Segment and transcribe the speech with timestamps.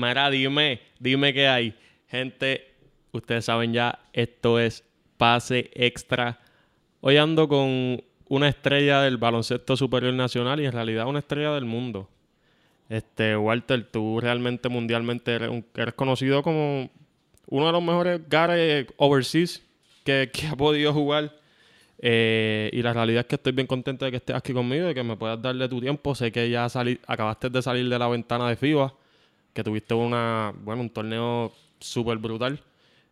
[0.00, 1.74] Mira, dime, dime qué hay.
[2.08, 2.66] Gente,
[3.12, 4.82] ustedes saben ya, esto es
[5.18, 6.40] Pase Extra.
[7.02, 11.66] Hoy ando con una estrella del baloncesto superior nacional y en realidad una estrella del
[11.66, 12.08] mundo.
[12.88, 16.90] Este, Walter, tú realmente mundialmente eres, conocido como
[17.48, 19.62] uno de los mejores guards overseas
[20.02, 21.36] que, que ha podido jugar.
[21.98, 24.94] Eh, y la realidad es que estoy bien contento de que estés aquí conmigo, de
[24.94, 26.14] que me puedas darle tu tiempo.
[26.14, 28.94] Sé que ya sali- acabaste de salir de la ventana de FIBA,
[29.52, 32.62] que tuviste una, bueno, un torneo súper brutal.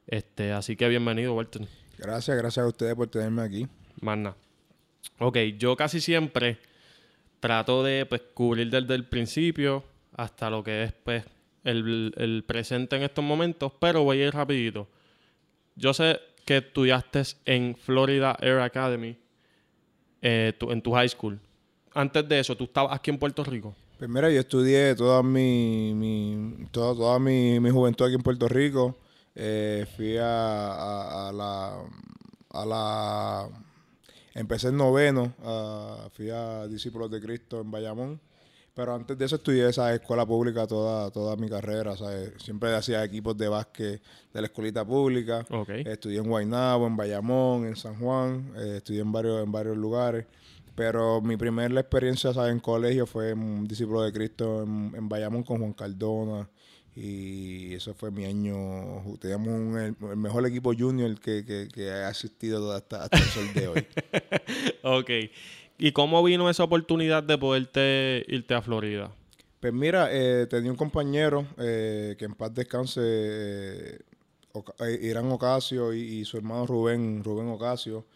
[0.06, 1.66] Este, así que bienvenido, Walter.
[1.98, 3.66] Gracias, gracias a ustedes por tenerme aquí.
[4.00, 4.36] Más nada.
[5.18, 6.58] Ok, yo casi siempre
[7.40, 9.84] trato de pues, cubrir desde el principio
[10.16, 11.24] hasta lo que es pues,
[11.64, 14.88] el, el presente en estos momentos, pero voy a ir rapidito.
[15.76, 19.16] Yo sé que estudiaste en Florida Air Academy
[20.22, 21.38] eh, tu- en tu high school.
[21.94, 23.74] Antes de eso, ¿tú estabas aquí en Puerto Rico?
[23.98, 28.46] Pues mira, yo estudié toda mi, mi- toda, toda mi, mi juventud aquí en Puerto
[28.48, 28.96] Rico.
[29.34, 31.82] Eh, fui a, a- a la,
[32.50, 33.48] a la...
[34.34, 35.32] Empecé en noveno,
[36.12, 38.20] fui a Discípulos de Cristo en Bayamón.
[38.72, 41.96] Pero antes de eso estudié esa escuela pública toda, toda mi carrera.
[41.96, 42.34] ¿sabes?
[42.38, 44.00] Siempre hacía equipos de básquet
[44.32, 45.44] de la escuelita pública.
[45.84, 48.52] Estudié en Guaynabo, en Bayamón, en San Juan.
[48.56, 50.26] eh, estudié en varios, en varios lugares.
[50.78, 52.52] Pero mi primera experiencia ¿sabes?
[52.52, 56.48] en colegio fue en un discípulo de Cristo en, en Bayamón con Juan Cardona.
[56.94, 59.02] Y eso fue mi año.
[59.20, 63.24] Teníamos un- el, el mejor equipo junior que, que, que ha asistido hasta, hasta el
[63.24, 63.86] sol de hoy.
[64.82, 65.10] ok.
[65.78, 69.10] ¿Y cómo vino esa oportunidad de poderte irte a Florida?
[69.60, 73.98] Pues mira, eh, tenía un compañero eh, que en paz descanse, eh,
[74.52, 78.06] Oca- eh, Irán Ocasio y, y su hermano Rubén, Rubén Ocasio,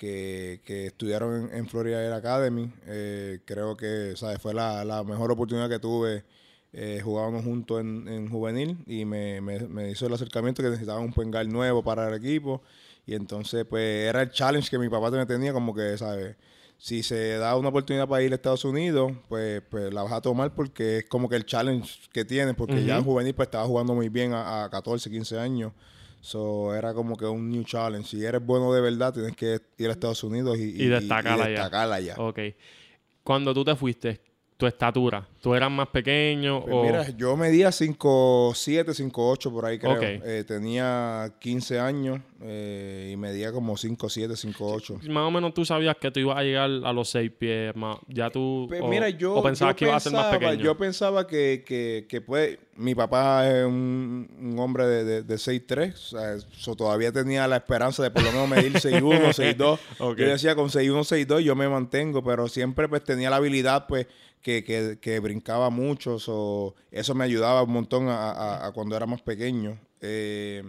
[0.00, 2.72] que, que estudiaron en, en Florida Air Academy.
[2.86, 4.40] Eh, creo que ¿sabes?
[4.40, 6.24] fue la, la mejor oportunidad que tuve.
[6.72, 11.00] Eh, jugábamos juntos en, en juvenil y me, me- me hizo el acercamiento que necesitaba
[11.00, 12.62] un pengal nuevo para el equipo.
[13.04, 16.36] Y entonces, pues, era el challenge que mi papá me tenía, como que, ¿sabes?
[16.78, 20.22] Si se da una oportunidad para ir a Estados Unidos, pues, pues la vas a
[20.22, 23.66] tomar porque es como que el challenge que tienes, porque ya en juvenil pues estaba
[23.66, 25.72] jugando muy bien a, a 14, 15 años.
[26.20, 28.08] So, era como que un new challenge.
[28.10, 31.48] Si eres bueno de verdad, tienes que ir a Estados Unidos y, Y destacar allá.
[31.48, 32.14] destacar allá.
[32.18, 32.38] Ok.
[33.22, 34.20] Cuando tú te fuiste,
[34.60, 36.82] tu estatura, ¿tú eras más pequeño Pues o...?
[36.84, 39.92] mira, yo medía 5'7", 5'8", por ahí creo.
[39.94, 40.02] Ok.
[40.02, 45.00] Eh, tenía 15 años eh, y medía como 5'7", 5'8".
[45.08, 47.96] Más o menos tú sabías que tú ibas a llegar a los seis pies más.
[48.08, 48.66] Ya tú.
[48.68, 50.64] Pues o, mira, yo, o pensabas yo que ibas a ser más pensaba- pequeño.
[50.64, 55.34] Yo pensaba que, que, que pues, mi papá es un, un hombre de, de, de
[55.38, 59.78] 6'3", o sea, so, todavía tenía la esperanza de por lo menos medir 6'1", 6'2".
[59.98, 60.18] Ok.
[60.18, 64.06] Yo decía, con 6'1", 6'2", yo me mantengo, pero siempre pues tenía la habilidad, pues,
[64.42, 68.96] que, que, que brincaba mucho, so, eso me ayudaba un montón a, a- a cuando
[68.96, 69.78] era más pequeño.
[70.00, 70.62] Eh,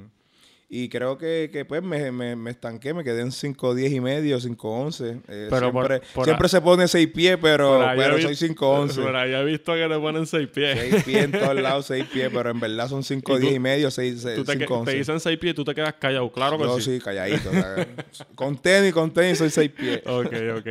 [0.74, 4.40] y creo que, que, pues me, me, me estanqué, me quedé en 5'10 y medio,
[4.40, 5.22] 5'11".
[5.28, 8.32] Eh, Pero por- siempre por siempre se pone 6 pies, pero, Por pero he soy
[8.50, 8.96] vi- 5'11".
[9.04, 10.80] Por ahí he visto que te ponen seis pies.
[10.80, 13.54] 6 pies en todos lados, 6 pies, pero en verdad son 5, Y tú- 10
[13.56, 14.94] y medio, 6, Tú te, que- 5, te 11.
[14.98, 16.32] dicen seis pies y tú te quedas callado.
[16.32, 16.94] Claro que Yo sí.
[16.96, 17.50] sí, calladito.
[17.50, 17.88] o sea,
[18.36, 20.02] con tenis, con tenis soy 6 pies.
[20.06, 20.68] Ok, ok.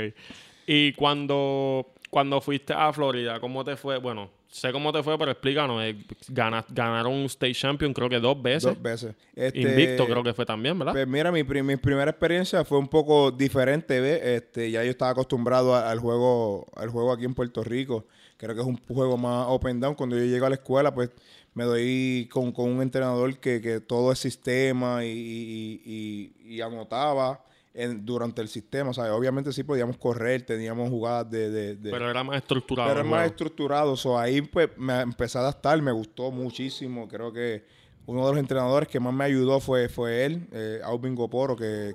[0.66, 3.98] Y cuando, cuando fuiste a Florida, ¿cómo te fue?
[3.98, 5.80] Bueno, sé cómo te fue, pero explícanos.
[5.82, 5.96] eh,
[6.28, 8.64] gana- ganaron un State Champion creo que dos veces.
[8.64, 9.14] Dos veces.
[9.34, 10.92] Este, Invicto creo que fue también, ¿verdad?
[10.92, 14.20] Pues mira, mi, mi primera experiencia fue un poco diferente, ¿ves?
[14.22, 18.04] Este, ya yo estaba acostumbrado a- al juego, al juego aquí en Puerto Rico.
[18.36, 19.94] Creo que es un juego más open down.
[19.94, 21.10] Cuando yo llego a la escuela, pues
[21.54, 26.60] me doy con, con un entrenador que, que todo es sistema y, y- y- y
[26.60, 27.44] anotaba
[27.74, 28.92] en- durante el sistema.
[28.92, 29.12] ¿sabes?
[29.12, 31.50] Obviamente sí podíamos correr, teníamos jugadas de...
[31.50, 32.88] de- de- pero era más estructurado.
[32.88, 33.30] pero el más juego.
[33.30, 33.96] estructurado.
[33.96, 37.08] So, ahí pues me empecé a adaptar, me gustó muchísimo.
[37.08, 37.64] Creo que
[38.06, 41.94] uno de los entrenadores que más me ayudó fue, fue él, eh, Alvin Goporo, que,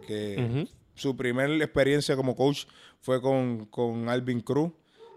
[0.93, 2.65] su primera experiencia como coach
[3.01, 4.71] fue con, con Alvin Cruz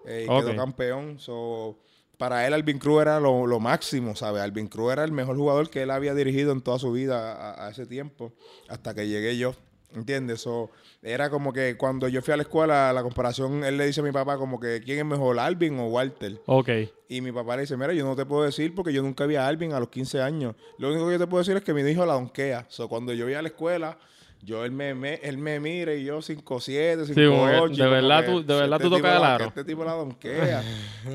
[0.06, 1.20] eh, y quedó campeón.
[1.20, 1.78] So,
[2.16, 4.42] para él Alvin Cruz era lo, lo máximo, ¿sabes?
[4.42, 7.66] Alvin Cruz era el mejor jugador que él había dirigido en toda su vida a,
[7.66, 8.32] a ese tiempo,
[8.68, 9.54] hasta que llegué yo.
[9.94, 10.42] ¿Entiendes?
[10.42, 10.70] So,
[11.02, 14.04] era como que cuando yo fui a la escuela, la comparación, él le dice a
[14.04, 16.40] mi papá como que ¿quién es mejor, Alvin o Walter?
[16.46, 16.68] Ok.
[17.08, 19.36] Y mi papá le dice, mira, yo no te puedo decir porque yo nunca vi
[19.36, 20.54] a Alvin a los 15 años.
[20.76, 22.66] Lo único que yo te puedo decir es que mi hijo la donkea.
[22.68, 23.96] So, cuando yo voy a la escuela,
[24.42, 27.74] yo él me, me- él me mira y yo 5'7", 5'8".
[27.74, 29.44] Sí, de verdad tú- de verdad este tú tocas el aro.
[29.46, 30.62] Este tipo la donkea.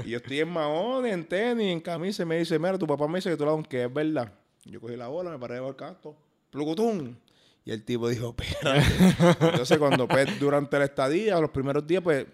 [0.04, 3.08] y yo estoy en maones, en tenis, en camisa y me dice, mira, tu papá
[3.08, 4.34] me dice que tú la donkeas, es verdad.
[4.66, 6.16] Yo cogí la bola, me paré debajo del canto,
[6.50, 7.20] plucutún.
[7.66, 9.16] Y el tipo dijo, espérate.
[9.52, 12.26] Entonces, cuando pues, durante la estadía, los primeros días, pues,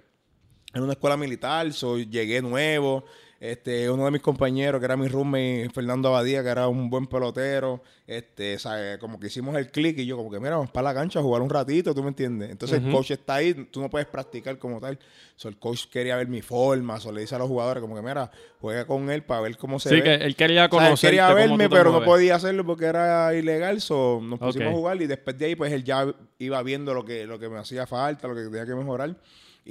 [0.73, 3.05] en una escuela militar, so, llegué nuevo.
[3.41, 7.07] Este, uno de mis compañeros, que era mi roommate, Fernando Abadía, que era un buen
[7.07, 8.97] pelotero, este, ¿sabes?
[8.97, 11.21] como que hicimos el click y yo como que, mira, vamos para la cancha a
[11.21, 12.49] jugar un ratito, ¿tú me entiendes?
[12.49, 14.99] Entonces el coach está ahí, tú no puedes practicar como tal.
[15.37, 18.01] So, el coach quería ver mi forma, o le dice a los jugadores como que,
[18.01, 20.03] mira, juega con él para ver cómo se Sí, ve.
[20.03, 21.09] que él quería O sea, él conocer.
[21.11, 23.79] quería verme, pero no podía hacerlo porque era ilegal.
[23.79, 24.73] So, nos pusimos Ok.
[24.73, 27.47] a jugar y después de ahí, pues él ya iba viendo lo que, lo que
[27.47, 29.15] me hacía falta, lo que tenía que mejorar.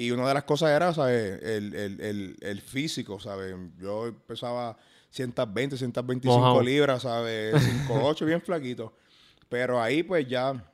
[0.00, 1.42] Y una de las cosas era, ¿sabes?
[1.42, 3.52] El, el, el, el físico, ¿sabes?
[3.80, 4.76] Yo pesaba
[5.10, 6.62] 120, 125 Mojado.
[6.62, 7.56] libras, ¿sabes?
[7.84, 8.92] 5'8", bien flaquito.
[9.48, 10.64] Pero ahí, pues ya,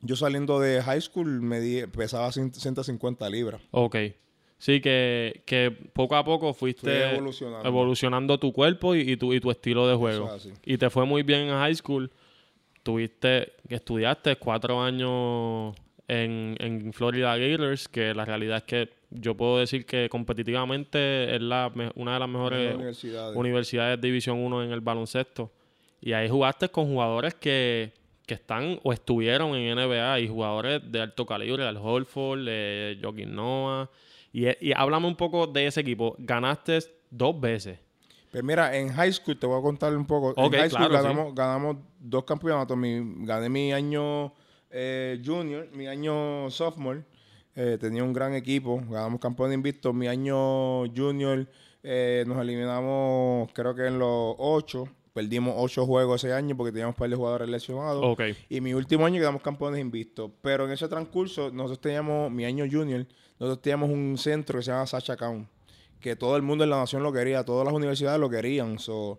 [0.00, 3.60] yo saliendo de high school, me di- pesaba 100 150 libras.
[3.70, 3.96] Ok.
[4.58, 7.68] Sí, que, que poco a poco fuiste Fui evolucionando.
[7.68, 10.34] evolucionando tu cuerpo y, y tu, y tu estilo de juego.
[10.34, 10.48] es.
[10.64, 12.10] Y te fue muy bien en high school.
[12.82, 15.76] Tuviste, estudiaste cuatro años
[16.08, 21.40] en, en Florida Gators, que la realidad es que yo puedo decir que competitivamente es
[21.42, 23.36] la, una de las mejores universidades.
[23.36, 25.50] universidades de División 1 en el baloncesto.
[26.00, 27.92] Y ahí jugaste con jugadores que,
[28.26, 33.34] que están o estuvieron en NBA y jugadores de alto calibre, Al Holford, eh, Joaquín
[33.34, 33.88] Noah.
[34.32, 36.14] Y, y háblame un poco de ese equipo.
[36.18, 36.78] Ganaste
[37.10, 37.78] dos veces.
[38.30, 40.34] Pues mira, en high school te voy a contar un poco.
[40.36, 42.76] En high school claro, ganamos, ganamos dos campeonatos.
[42.76, 44.32] Mi- gané mi año
[44.70, 47.04] eh, junior, mi año sophomore.
[47.54, 48.82] Eh, tenía un gran equipo.
[48.88, 49.92] Ganamos campeón invicto.
[49.92, 51.48] Mi año junior
[51.82, 54.88] eh, nos eliminamos, creo que en los ocho.
[55.14, 58.18] Perdimos ocho juegos ese año porque teníamos un par de jugadores lesionados.
[58.50, 60.30] Y mi último año quedamos campeones invictos.
[60.42, 63.06] Pero en ese transcurso, nosotros teníamos, mi año junior,
[63.38, 65.48] nosotros teníamos un centro que se llama Sacha Count.
[66.00, 68.78] Que todo el mundo en la nación lo quería, todas las universidades lo querían.
[68.78, 69.18] So,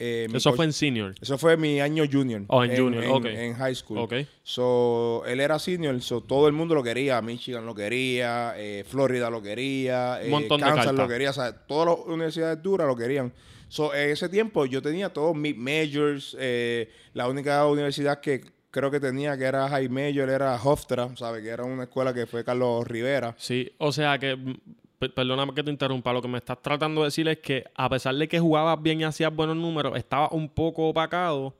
[0.00, 1.14] eh, Eso fue en senior.
[1.20, 2.42] eso fue mi año junior.
[2.48, 3.26] Oh, en junior, ok.
[3.26, 3.98] En high school.
[3.98, 4.14] Ok.
[4.42, 7.20] So, él era senior, so, todo el mundo lo quería.
[7.22, 11.30] Michigan lo quería, eh, Florida lo quería, Un eh, Kansas lo quería.
[11.30, 13.32] O sea, todas las universidades duras lo querían.
[13.68, 16.36] So, en ese tiempo yo tenía todos mis majors.
[16.40, 21.42] eh, la única universidad que creo que tenía que era high major era Hofstra, ¿sabes?
[21.42, 23.34] Que era una escuela que fue Carlos Rivera.
[23.36, 24.36] Sí, o sea que,
[25.08, 28.14] perdóname que te interrumpa, lo que me estás tratando de decir es que a pesar
[28.14, 31.54] de que jugabas bien y hacías buenos números, estaba un poco opacado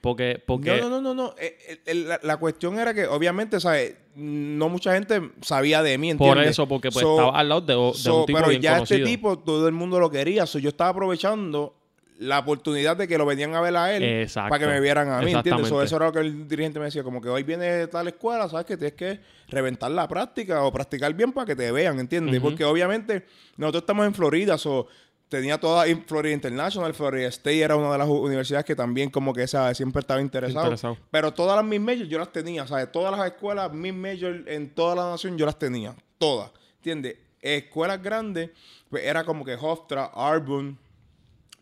[0.00, 0.42] porque...
[0.44, 1.34] porque No, no, no, no.
[1.38, 3.94] Eh, eh, la, la cuestión era que, obviamente, ¿sabes?
[4.16, 6.50] No mucha gente sabía de mí, Por ¿entiendes?
[6.50, 8.74] eso, porque pues, So- estaba al lado de, de So, un tipo pero bien ya
[8.74, 8.98] conocido.
[8.98, 10.44] este tipo, todo el mundo lo quería.
[10.46, 11.76] So, yo estaba aprovechando
[12.22, 14.50] la oportunidad de que lo venían a ver a él Exacto.
[14.50, 15.68] para que me vieran a mí, ¿entiendes?
[15.68, 18.48] So, eso era lo que el dirigente me decía, como que hoy viene tal escuela,
[18.48, 18.66] ¿sabes?
[18.66, 22.40] Que tienes que reventar la práctica o practicar bien para que te vean, ¿entiendes?
[22.40, 23.26] Porque obviamente
[23.56, 24.86] nosotros estamos en Florida, so,
[25.28, 29.46] tenía toda Florida International, Florida State era una de las universidades que también como que
[29.46, 29.78] ¿sabes?
[29.78, 30.66] siempre estaba interesado.
[30.66, 30.98] Interesado.
[31.10, 32.92] Pero todas las mid majors yo las tenía, ¿sabes?
[32.92, 37.16] Todas las escuelas mid major en toda la nación yo las tenía, todas, ¿entiendes?
[37.40, 38.50] Escuelas grandes,
[38.90, 40.78] pues era como que Hofstra, Arbun,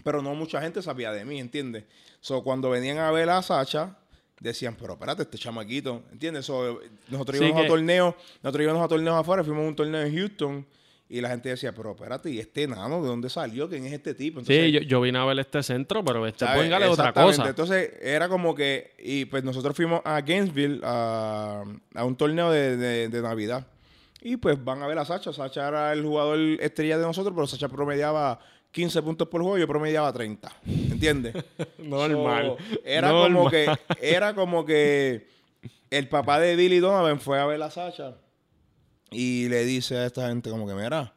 [0.04, 1.84] pero no mucha gente sabía de mí, ¿entiendes?
[2.20, 3.96] So, cuando venían a ver a Sacha,
[4.40, 6.46] decían, pero espérate, este chamaquito, ¿entiendes?
[6.46, 9.76] So, nosotros Sí, íbamos que- a torneos, nosotros íbamos a torneos afuera, fuimos a un
[9.76, 10.66] torneo en Houston,
[11.12, 13.68] y la gente decía, pero espérate, ¿y este enano de dónde salió?
[13.68, 14.42] ¿Quién es este tipo?
[14.44, 16.50] Sí, yo, yo vine a ver este centro, pero este es
[16.88, 17.48] otra cosa.
[17.48, 21.64] Entonces, era como que, y pues nosotros fuimos a Gainesville a,
[21.96, 23.66] a un torneo de, de- de Navidad.
[24.22, 25.32] Y pues van a ver a Sacha.
[25.32, 28.38] Sacha era el jugador estrella de nosotros, pero Sacha promediaba
[28.72, 30.52] 15 puntos por juego yo promediaba 30.
[30.66, 31.34] ¿Entiendes?
[31.78, 32.56] Normal.
[32.58, 33.66] So, era como que,
[34.00, 35.28] era como que
[35.90, 38.16] el papá de Billy Donovan fue a ver a Sacha
[39.10, 41.12] y le dice a esta gente como que, mira,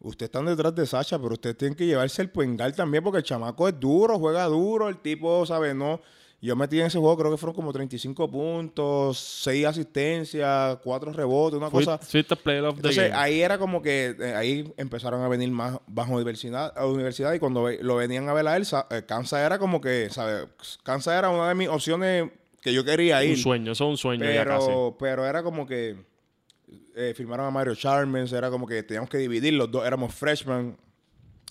[0.00, 3.24] ustedes están detrás de Sacha, pero ustedes tienen que llevarse el puengal también porque el
[3.24, 5.74] chamaco es duro, juega duro, el tipo, ¿sabes?
[5.74, 6.00] No...
[6.44, 11.56] Yo metí en ese juego, creo que fueron como 35 puntos, 6 asistencias, 4 rebotes,
[11.58, 11.98] una cosa.
[12.42, 13.14] Player of the Entonces game.
[13.14, 17.38] ahí era como que eh, ahí empezaron a venir más bajo universidad, a universidad y
[17.38, 20.46] cuando ve- lo venían a ver a él, eh, Kansas era como que, ¿sabes?
[20.82, 23.30] Kansas era una de mis opciones que yo quería ir.
[23.30, 24.66] un sueño, eso es un sueño ya casi.
[24.66, 25.96] pero, pero era como que
[26.94, 30.76] eh, firmaron a Mario Charmens, era como que teníamos que dividir, los dos éramos freshmen.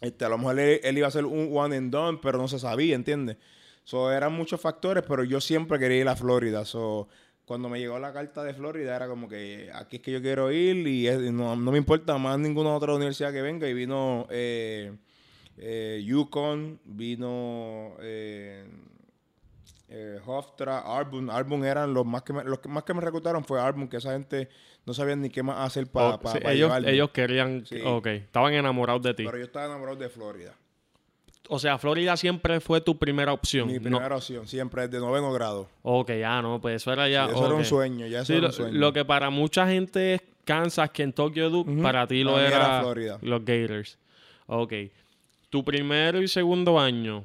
[0.01, 2.47] Este, a lo mejor él, él iba a ser un one and done, pero no
[2.47, 3.37] se sabía, ¿entiendes?
[3.83, 6.63] So, eran muchos factores, pero yo siempre quería ir a Florida.
[6.65, 7.07] So,
[7.45, 10.51] cuando me llegó la carta de Florida, era como que aquí es que yo quiero
[10.51, 13.67] ir y es- no, no me importa más ninguna otra universidad que venga.
[13.67, 14.93] Y vino eh,
[15.57, 18.65] eh, Yukon, vino eh,
[19.89, 21.29] eh, Hofstra, Arbun.
[21.29, 23.97] Arbun eran los más que me, los que más que me reclutaron fue Arbun, que
[23.97, 24.47] esa gente
[24.85, 27.65] no sabían ni qué más hacer para Oh, sí, ellos, ellos querían...
[27.65, 27.81] Sí.
[27.83, 29.23] Ok, estaban enamorados de ti.
[29.25, 30.55] Pero yo estaba enamorado de Florida.
[31.49, 33.67] O sea, Florida siempre fue tu primera opción.
[33.67, 35.67] Mi No- primera opción, siempre desde noveno grado.
[35.81, 37.25] Ok, ya no, pues eso era ya...
[37.25, 38.79] eso era un sueño, ya eso Sí, era lo, un sueño.
[38.79, 41.81] lo que para mucha gente es Kansas, Kentucky Duke, Ujú.
[41.81, 43.19] para ti lo era, era Florida.
[43.21, 43.97] los Gators.
[44.47, 44.73] Ok.
[45.49, 47.23] tu primero y segundo año,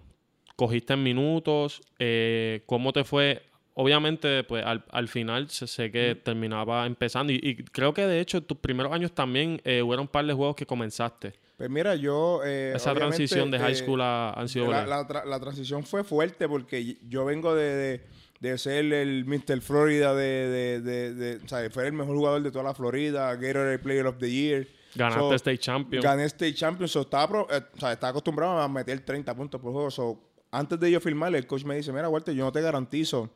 [0.56, 3.42] cogiste en minutos, eh, ¿cómo te fue?
[3.75, 8.20] Obviamente, pues al, al final sé, sé que terminaba empezando y, y creo que de
[8.20, 11.32] hecho tus primeros años también eh, hubo un par de juegos que comenzaste.
[11.59, 12.41] Pues mira, yo...
[12.45, 14.71] eh, Esa transición de high eh, school a NCAA.
[14.71, 18.00] La, la tra- la transición fue fuerte porque yo vengo de, de-
[18.41, 19.61] de ser el Mr.
[19.61, 24.07] Florida, de, de, o sea, fue el mejor jugador de toda la Florida, Gatorade Player
[24.07, 24.69] of the Year.
[24.95, 26.00] Ganaste So, State Champion.
[26.03, 29.61] Gané State Champion, so, estaba, pro- eh, o sea, estaba acostumbrado a meter 30 puntos
[29.61, 29.91] por juego.
[29.91, 30.21] So,
[30.53, 33.29] antes de yo firmar, el coach me dice, mira, Walter, yo no te garantizo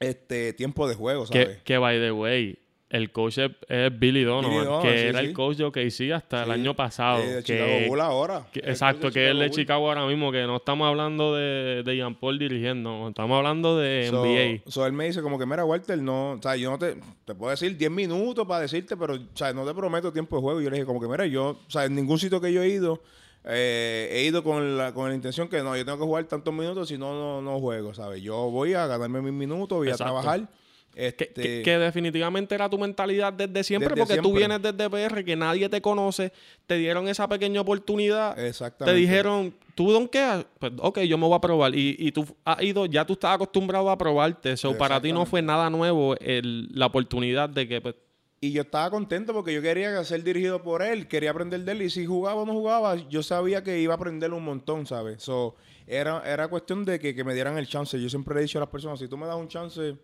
[0.00, 1.58] este tiempo de juego, ¿sabes?
[1.58, 2.58] Que, que, by the way,
[2.90, 5.26] el coach es, es Billy Donovan, Billy Donovan, que sí, era sí.
[5.26, 7.20] el coach de OKC hasta el año pasado.
[7.22, 8.46] eh, de que- Chicago Bulls ahora.
[8.52, 9.50] que- exacto, que es el de.
[9.50, 14.08] Chicago ahora mismo, que no estamos hablando de, de Jean Paul dirigiendo, estamos hablando de
[14.10, 14.62] So, NBA.
[14.70, 17.34] so él me dice como que, mira, Walter, no, o sea, yo no te, te
[17.34, 20.60] puedo decir 10 minutos para decirte, pero, o sea, no te prometo tiempo de juego.
[20.60, 22.62] Y yo le dije como que, mira, yo, o sea, en ningún sitio que yo
[22.62, 23.00] he ido,
[23.44, 26.52] eh, he ido con la, con la intención que no, yo tengo que jugar tantos
[26.52, 28.20] minutos, si no, no, no juego, ¿sabes?
[28.20, 30.18] Yo voy a ganarme mis minutos, voy Exacto.
[30.18, 30.48] a trabajar.
[30.94, 34.90] Que, Este, que- que definitivamente era tu mentalidad desde siempre, Desde porque tú vienes desde
[34.90, 36.32] PR, que nadie te conoce,
[36.66, 38.92] te dieron esa pequeña oportunidad, Exactamente.
[38.92, 40.44] te dijeron, ¿tú donkeas?
[40.58, 41.74] Pues ok, yo me voy a probar.
[41.74, 45.24] Y, y tú has ido, ya tú estás acostumbrado a probarte, so para ti no
[45.26, 47.94] fue nada nuevo el- la oportunidad de que pues,
[48.42, 51.82] Y yo estaba contento porque yo quería ser dirigido por él, quería aprender de él.
[51.82, 55.22] Y si jugaba o no jugaba, yo sabía que iba a aprender un montón, ¿sabes?
[55.22, 55.54] So,
[55.86, 58.00] era, era cuestión de que, que me dieran el chance.
[58.00, 59.94] Yo siempre le he dicho a las personas, si tú me das un chance,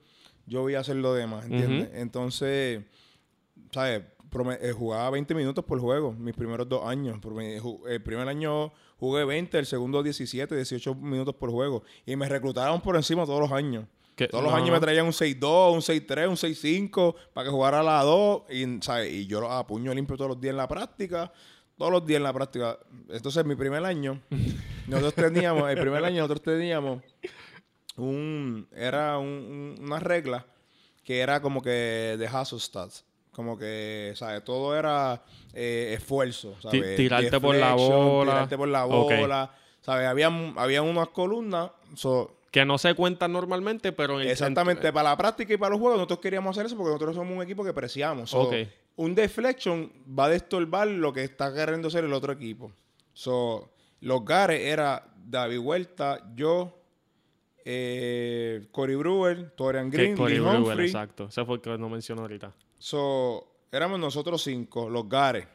[0.47, 1.91] yo voy a hacer lo demás, ¿entiendes?
[1.95, 2.83] Entonces,
[3.73, 4.03] ¿sabes?
[4.61, 7.19] Eh, jugaba 20 minutos por juego, mis primeros dos años.
[7.23, 11.83] Ju- El primer año jugué 20, el segundo 17, 18 minutos por juego.
[12.05, 13.87] Y me reclutaron por encima todos los años.
[14.15, 14.75] Que- Todos los no, años no.
[14.75, 18.79] me traían un 6-2, un 6-3, un 6-5 para que jugara a la 2 y,
[18.83, 19.13] ¿sabes?
[19.13, 21.33] y yo a puño limpio todos los días en la práctica.
[21.79, 22.79] Todos los días en la práctica.
[23.11, 24.21] Entonces, mi primer año,
[24.87, 27.03] nosotros teníamos, el primer año nosotros teníamos
[27.97, 30.45] un, era un- un- una regla
[31.05, 33.05] que era como que de stats.
[33.33, 34.43] Como que, ¿sabes?
[34.45, 35.23] Todo era
[35.53, 36.97] eh, esfuerzo, ¿sabes?
[36.97, 38.33] tirarte por la bola.
[38.33, 39.51] Tirarte por la bola,
[39.83, 40.07] ¿sabes?
[40.09, 45.11] Había, había unas columnas, so, que no se cuentan normalmente, pero en el Exactamente, para
[45.11, 47.63] la práctica y para los juegos nosotros queríamos hacer eso porque nosotros somos un equipo
[47.63, 48.31] que preciamos.
[48.31, 48.51] So.
[48.97, 52.73] Un deflection va a destorbar lo que está queriendo hacer el otro equipo.
[53.13, 56.76] So, los gares era David Huerta, yo,
[57.69, 60.87] eh, Cory Brewer, Torian Green, Corey Lee Brewer, Humphrey.
[60.87, 61.27] exacto.
[61.29, 62.55] Ese fue el que no mencionó ahorita.
[62.79, 65.49] So, éramos nosotros cinco, los gares.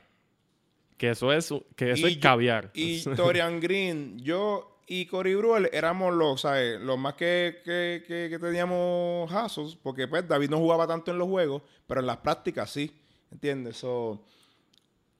[0.97, 2.69] Que eso es, que eso Y es caviar.
[2.73, 6.81] Y Torian Green, yo y Cory Brewer éramos los, ¿sabes?
[6.81, 11.17] Los más que, que, que, que teníamos hasos, porque pues David no jugaba tanto en
[11.17, 12.93] los juegos, pero en las prácticas sí,
[13.31, 13.77] ¿entiendes?
[13.77, 14.21] So,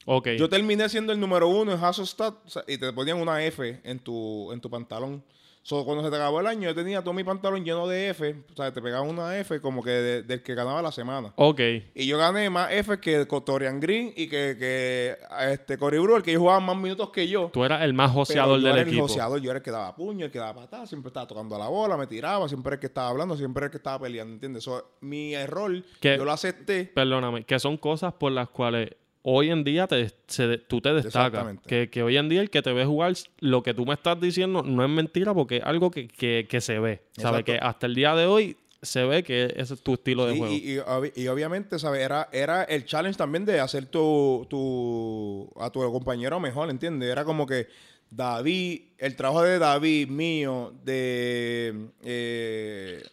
[0.05, 0.27] ok.
[0.37, 3.41] Yo terminé siendo el número uno en Hasso Stat o sea, y te ponían una
[3.45, 5.23] F en tu, en tu pantalón.
[5.63, 8.35] So, cuando se te acabó el año, yo tenía todo mi pantalón lleno de F,
[8.51, 11.33] o sea, te pegaban una F como que de- del que ganaba la semana.
[11.35, 11.59] Ok.
[11.93, 15.15] Y yo gané más F que Torian Green y que, que
[15.51, 17.51] este Cory Brewer, que ellos jugaban más minutos que yo.
[17.53, 19.03] Tú eras el más joseador yo del era el equipo.
[19.07, 21.67] joseador, yo era el que daba puño, el que daba patada, siempre estaba tocando la
[21.67, 24.33] bola, me tiraba, siempre era el que estaba hablando, siempre era el que estaba peleando,
[24.33, 24.63] ¿entiendes?
[24.63, 26.85] So, mi error, Que- yo lo acepté.
[26.85, 28.89] Perdóname, que son cosas por las cuales
[29.23, 31.43] hoy en día te, se- tú te destacas.
[31.67, 34.19] Que, que hoy en día el que te ve jugar, lo que tú me estás
[34.19, 37.01] diciendo no es mentira porque es algo que, que- que se ve.
[37.11, 37.43] ¿Sabes?
[37.43, 40.51] Que hasta el día de hoy se ve que ese es tu estilo de juego.
[40.53, 42.01] y- y obviamente, ¿sabes?
[42.01, 47.09] Era, era el challenge también de hacer tu, tu, a tu compañero mejor, ¿entiendes?
[47.11, 47.67] Era como que
[48.09, 53.03] David, el trabajo de David, mío, de eh,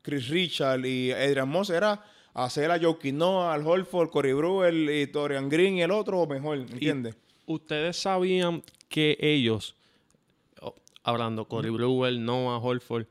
[0.00, 2.02] Chris Richard y Adrian Moss era
[2.34, 6.58] hacer a Joe Noah, al Holford, Cory Brewer y Torian Green y el otro mejor,
[6.58, 7.14] ¿entiendes?
[7.46, 9.74] Ustedes sabían que ellos,
[10.60, 13.06] oh, hablando, Corey Brewer, Noah, Holford,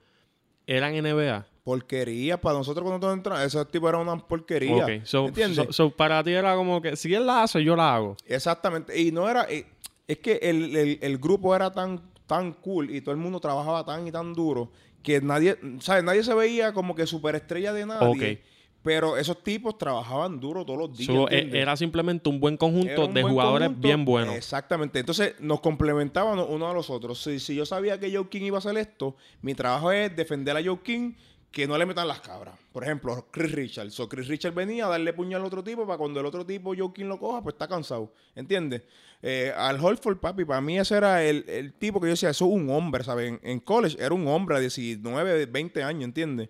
[0.68, 1.46] eran NBA.
[1.63, 4.84] Porquería, para nosotros cuando nosotros entramos, esos tipos eran una porquería.
[4.86, 5.58] Ok, so, ¿Entiendes?
[5.68, 8.18] so- so para ti era como que si él la hace, yo la hago.
[8.25, 9.00] Exactamente.
[9.00, 9.46] Y no era.
[9.50, 9.66] eh,
[10.08, 13.86] es que el, el- el grupo era tan, tan cool y todo el mundo trabajaba
[13.86, 14.72] tan y tan duro
[15.04, 16.04] que nadie, ¿sabes?
[16.04, 18.08] Nadie se veía como que superestrella de nadie.
[18.36, 18.40] Ok.
[18.84, 21.08] Pero esos tipos trabajaban duro todos los días.
[21.08, 23.88] So, e- era simplemente un buen conjunto un de buen jugadores conjunto.
[23.88, 24.36] bien buenos.
[24.36, 25.00] Exactamente.
[25.00, 27.22] Entonces nos complementaban uno a los otros.
[27.22, 30.58] Si, si yo sabía que Joe King iba a hacer esto, mi trabajo es defender
[30.58, 31.14] a Joe King
[31.52, 32.56] que no le metan las cabras.
[32.72, 33.92] Por ejemplo, Chris Richard.
[33.92, 36.74] So, Chris Richard venía a darle puño al otro tipo para cuando el otro tipo
[36.76, 38.14] Joe King lo coja, pues está cansado.
[38.36, 38.84] ¿Entiendes?
[39.22, 42.46] Eh, al Holford, papi, para mí ese era el, el tipo que yo decía, eso
[42.46, 43.30] es un hombre, ¿sabes?
[43.34, 46.50] En, en college era un hombre a 19, 20 años, ¿entiendes?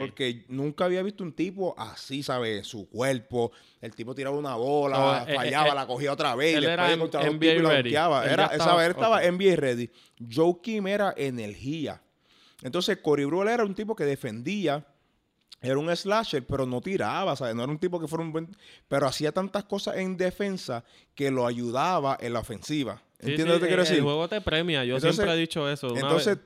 [0.00, 2.66] Porque nunca había visto un tipo así, ¿sabes?
[2.66, 3.50] Su cuerpo.
[3.80, 6.56] El tipo tiraba una bola, eh, fallaba, eh, la cogía otra vez.
[6.56, 8.24] él y después encontraba un tipo y la donkeaba.
[8.26, 9.22] Él Era, estaba- vez él estaba ok.
[9.24, 9.90] NBA ready.
[10.30, 12.02] Joe Kim era energía.
[12.62, 14.84] Entonces, Cory Brule era un tipo que defendía.
[15.62, 17.54] Era un slasher, pero no tiraba, ¿sabes?
[17.54, 18.56] No era un tipo que fuera un buen...
[18.88, 20.84] Pero hacía tantas cosas en defensa
[21.14, 23.02] que lo ayudaba en la ofensiva.
[23.22, 23.98] Sí, ¿Entiendes sí, lo que te quiero el- decir?
[23.98, 24.84] El juego te premia.
[24.84, 25.94] Yo Entonces- siempre he dicho eso.
[25.96, 26.38] Entonces,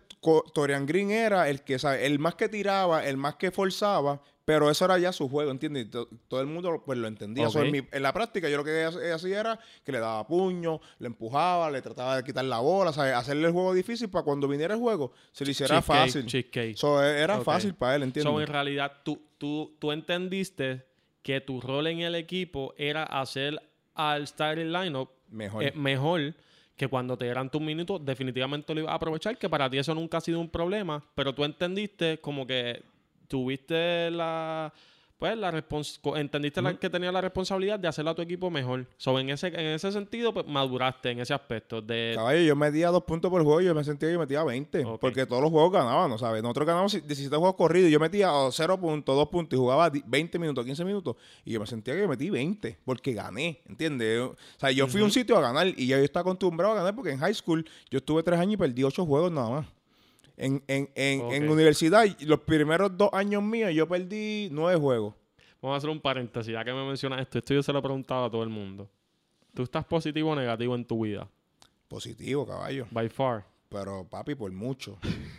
[0.54, 2.02] Torian Green era el que, ¿sabes?
[2.02, 5.88] El más que tiraba, el más que forzaba, pero eso era ya su juego, ¿entiendes?
[5.90, 7.48] Todo el mundo pues, lo entendía.
[7.50, 10.26] So, en, mi- en la práctica, yo lo que ha- hacía era que le daba
[10.26, 13.14] puño, le empujaba, le trataba de quitar la bola, ¿sabes?
[13.14, 16.26] Hacerle el juego difícil para cuando viniera el juego se le hiciera Cheesecake, fácil.
[16.26, 16.76] cheesecake.
[16.76, 18.40] So, e- era fácil para él, So, ¿entiendes?
[18.40, 20.86] en realidad, tú, tú, tú entendiste
[21.22, 23.58] que tu rol en el equipo era hacer
[23.94, 25.64] al starting lineup Mejor.
[25.64, 26.34] eh, mejor
[26.76, 29.94] que cuando te dieran tus minutos, definitivamente lo ibas a aprovechar, que para ti eso
[29.94, 32.82] nunca ha sido un problema, pero tú entendiste como que
[33.28, 34.72] tuviste la
[35.18, 35.50] pues la
[36.16, 38.86] entendiste la- que tenía la responsabilidad de hacerlo a tu equipo mejor.
[38.96, 42.88] So, en ese en ese sentido pues, maduraste en ese aspecto de Caballo, yo metía
[42.90, 44.84] dos puntos por juego y yo me sentía que yo metía 20.
[44.84, 45.00] Ok.
[45.00, 46.42] Porque todos los juegos ganaban, ¿no sabes?
[46.42, 49.88] Nosotros ganamos 17 juegos corridos y yo metía oh, 0 puntos, 2 puntos y jugaba
[49.90, 51.16] di- 20 minutos, 15 minutos.
[51.44, 54.20] Y yo me sentía que yo metí 20 porque gané, ¿entiendes?
[54.20, 56.76] O sea, yo fui a un sitio a ganar y ya yo estaba acostumbrado a
[56.76, 59.66] ganar porque en high school yo estuve 3 años y perdí 8 juegos nada más.
[60.36, 65.14] En, en, en, en universidad, los primeros dos años míos yo perdí 9 juegos.
[65.62, 67.38] Vamos a hacer un paréntesis, ya que me mencionas esto.
[67.38, 68.90] Esto yo se lo he preguntado a todo el mundo.
[69.54, 71.28] ¿Tú estás positivo o negativo en tu vida?
[71.88, 72.86] Positivo, caballo.
[72.90, 73.46] By far.
[73.68, 74.98] Pero, papi, por mucho.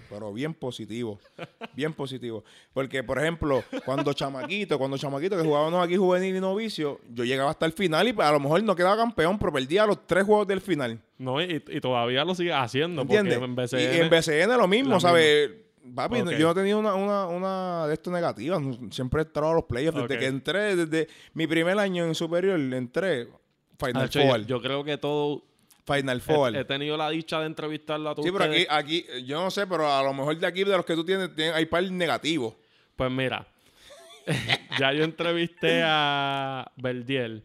[0.09, 1.19] Pero bien positivo.
[1.73, 2.43] Bien positivo.
[2.73, 7.51] Porque, por ejemplo, cuando chamaquito, cuando chamaquito que jugábamos aquí juvenil y novicio, yo llegaba
[7.51, 10.47] hasta el final y a lo mejor no quedaba campeón, pero perdía los tres juegos
[10.47, 10.99] del final.
[11.17, 13.01] No, y, y todavía lo sigues haciendo.
[13.03, 13.37] ¿Entiendes?
[13.39, 15.51] Porque en BCN, Y en BCN lo mismo, ¿sabes?
[15.93, 18.59] Papi, yo no tenía una, una, una de esto negativa.
[18.89, 19.99] Siempre he entrado a los playoffs.
[20.01, 23.27] Desde que entré, desde mi primer año en superior, entré
[23.77, 24.45] Final yo, Four.
[24.45, 25.43] yo creo que todo...
[25.85, 26.55] Final Four.
[26.55, 28.71] he tenido la dicha de entrevistarlo a todos Sí, pero aquí, ustedes.
[28.71, 31.29] aquí, yo no sé, pero a lo mejor de aquí, de los que tú tienes,
[31.53, 32.55] hay par negativos.
[32.95, 33.45] Pues mira,
[34.79, 37.43] ya yo entrevisté a Verdiel.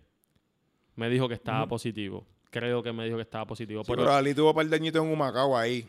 [0.97, 2.27] Me dijo que estaba positivo.
[2.51, 3.83] Creo que me dijo que estaba positivo.
[3.85, 5.87] Sí, pero pero Ali tuvo par de añitos en Humacao ahí.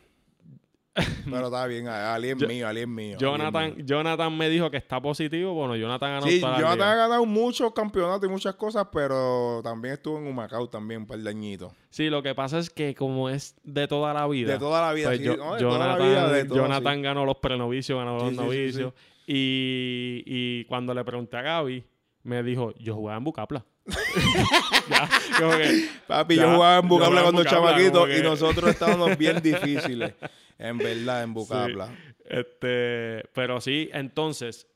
[1.29, 3.17] Pero está bien, Ali es mío, Ali es mío.
[3.17, 3.85] Jonathan, mío.
[3.85, 5.53] Jonathan me dijo que está positivo.
[5.53, 9.61] Bueno, Jonathan ganó Sí, toda la Jonathan ha ganado muchos campeonatos y muchas cosas, pero
[9.63, 11.71] también estuvo en Humacao también un par de añitos.
[11.89, 14.51] Sí, lo que pasa es que como es de toda la vida.
[14.53, 16.57] De toda la vida, pues sí, yo- no, de toda la Jonathan, vida, de todo,
[16.57, 17.01] Jonathan sí.
[17.01, 18.93] ganó los prenovicios, ganó Sí, los sí, sí, novicios.
[19.27, 21.85] Y, y cuando le pregunté a Gaby,
[22.23, 23.63] me dijo, yo jugaba en Bucapla.
[24.89, 29.17] ya, como que, Papi, Ya, yo jugaba en Bucapla cuando chamaquito que- y nosotros estábamos
[29.17, 30.13] bien difíciles.
[30.61, 31.87] En verdad, en Bucapla.
[31.87, 31.93] Sí.
[32.25, 34.67] Este, pero sí, entonces,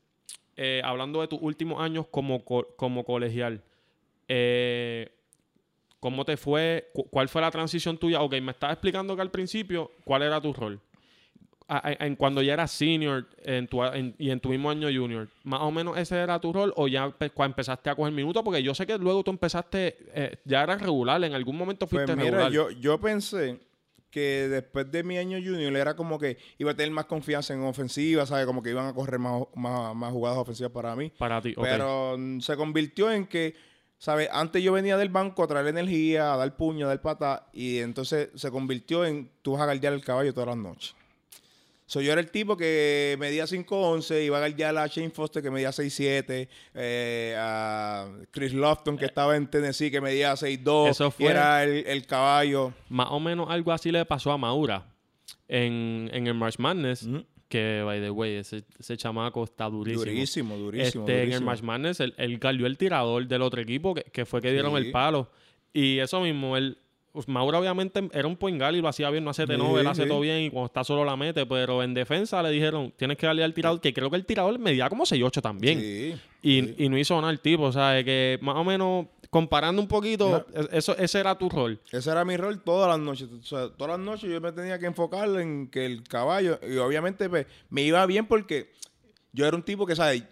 [0.56, 3.62] eh, hablando de tus últimos años como, co- como colegial,
[4.28, 5.10] eh,
[6.00, 6.90] ¿cómo te fue?
[6.92, 8.20] Cu- ¿Cuál fue la transición tuya?
[8.22, 10.80] Ok, me estabas explicando que al principio, ¿cuál era tu rol?
[11.68, 15.28] A- en cuando ya eras senior en tu, en- y en tu mismo año junior,
[15.42, 18.42] ¿más o menos ese era tu rol o ya empezaste a coger minutos?
[18.44, 22.02] Porque yo sé que luego tú empezaste, eh, ya eras regular, en algún momento Pues
[22.06, 22.52] fuiste mira, regular.
[22.52, 23.58] yo, yo pensé
[24.10, 27.62] que después de mi año junior era como que iba a tener más confianza en
[27.62, 28.46] ofensiva, ¿sabes?
[28.46, 31.12] Como que iban a correr más, más, más jugadas ofensivas para mí.
[31.18, 31.64] Para ti, ok.
[31.64, 33.54] Pero mm, se convirtió en que,
[33.98, 34.28] ¿sabes?
[34.32, 37.78] Antes yo venía del banco a traer energía, a dar puño, a dar pata, y
[37.78, 40.94] entonces se convirtió en tú vas a guardiar el caballo todas las noches.
[41.88, 45.52] So, yo era el tipo que medía 5'11, iba a guardiar a Shane Foster que
[45.52, 51.10] medía 6'7, eh, a Chris Lofton que estaba en Tennessee que medía 6'2, Eso y
[51.22, 52.72] fue- era el, el caballo.
[52.88, 54.84] Más o menos algo así le pasó a Maura
[55.48, 57.08] en, en el March Madness.
[57.48, 60.04] Que, by the way, ese, ese chamaco está durísimo.
[60.04, 61.42] Durísimo, durísimo, Este, En el.
[61.44, 64.86] March Madness, él, él el tirador del otro equipo, que, que fue que dieron Sí.
[64.86, 65.30] el palo.
[65.72, 66.78] Y eso mismo, él...
[67.16, 69.80] pues, Maura obviamente era un point guard y lo hacía bien, no hace no, Sí,
[69.80, 70.08] él hace sí.
[70.08, 73.26] todo bien y cuando está solo la mete, pero en defensa le dijeron, tienes que
[73.26, 75.80] darle al tirador, que creo que el tirador medía como 6'8 también.
[75.80, 79.82] Sí, Y, y no hizo nada el tipo, o sea, que más o menos comparando
[79.82, 81.80] un poquito, es- eso, ese era tu rol.
[81.90, 83.28] Ese era mi rol todas las noches.
[83.32, 86.76] O sea, todas las noches yo me tenía que enfocar en que el caballo, y
[86.76, 88.70] obviamente pues, me iba bien porque
[89.32, 90.22] yo era un tipo que, ¿sabes?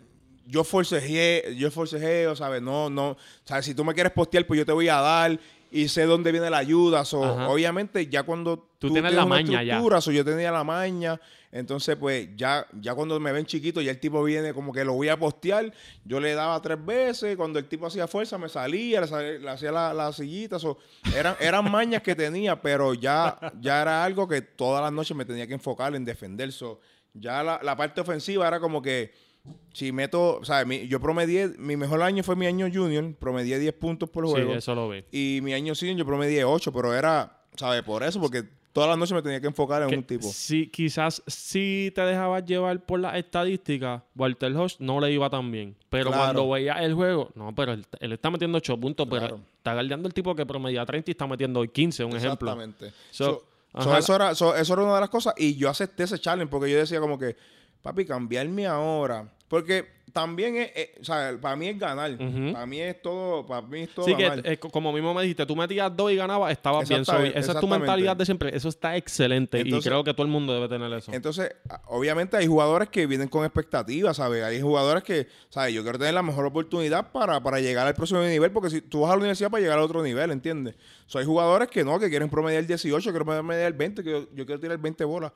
[0.46, 2.60] Yo forcejé, yo forcejeo, ¿sabes?
[2.60, 3.64] No, no, ¿sabes?
[3.64, 5.40] Si tú me quieres postear, pues yo te voy a dar
[5.74, 7.04] y sé dónde viene la ayuda.
[7.04, 10.00] So, obviamente, ya cuando Tú tienes la una maña ya.
[10.00, 11.20] so, yo tenía la maña.
[11.50, 14.92] Entonces, pues, ya, ya cuando me ven chiquito, ya el tipo viene como que lo
[14.94, 15.72] voy a postear.
[16.04, 17.36] Yo le daba tres veces.
[17.36, 20.58] Cuando el tipo hacía fuerza, me salía, le, salía- le hacía la, la sillita.
[20.58, 20.78] so,
[21.16, 25.24] eran, eran mañas que tenía, pero ya, ya era algo que todas las noches me
[25.24, 26.50] tenía que enfocar en defender.
[26.52, 26.80] So,
[27.12, 29.12] ya la, la parte ofensiva era como que
[29.72, 33.58] si meto, o sea, mi- yo promedié, mi mejor año fue mi año junior, promedié
[33.58, 34.54] 10 puntos por Sí, juego.
[34.54, 35.04] eso lo vi.
[35.10, 37.82] Y mi año senior yo promedié 8, pero era, ¿sabes?
[37.82, 40.26] Por eso, porque todas las noches me tenía que enfocar en Que un tipo.
[40.32, 45.50] Sí, quizás si te dejabas llevar por las estadísticas, Walter Hodge no le iba tan
[45.50, 45.76] bien.
[45.90, 46.24] Pero Claro.
[46.24, 49.26] cuando veía el juego, no, pero él, él está metiendo 8 puntos, Claro.
[49.26, 52.48] pero está guardiando el tipo que promedia 30 y está metiendo hoy 15, un ejemplo.
[52.52, 52.92] Exactamente.
[53.10, 53.44] So,
[53.98, 55.34] eso, era, so- eso era una de las cosas.
[55.36, 57.36] Y yo acepté ese challenge porque yo decía como que,
[57.84, 59.28] papi, cambiarme ahora.
[59.46, 62.16] Porque también es, es- o sea, para mí es ganar.
[62.52, 64.46] Para mí es todo, para mí es todo Sí, que ganar.
[64.46, 67.02] eh, como mismo me dijiste, tú metías dos y ganabas, estabas bien.
[67.02, 68.56] Esa es tu mentalidad de siempre.
[68.56, 71.12] Eso está excelente Entonces- y creo que todo el mundo debe tener eso.
[71.12, 71.54] Entonces,
[71.86, 74.42] obviamente hay jugadores que vienen con expectativas, ¿sabes?
[74.44, 75.74] Hay jugadores que, ¿sabes?
[75.74, 79.00] Yo quiero tener la mejor oportunidad para, para llegar al próximo nivel, porque si tú
[79.00, 80.74] vas a la universidad para llegar a otro nivel, ¿entiendes?
[81.06, 84.46] So, hay jugadores que no, que quieren promediar 18, quieren promediar 20, que yo, yo
[84.46, 85.32] quiero tirar 20 bolas.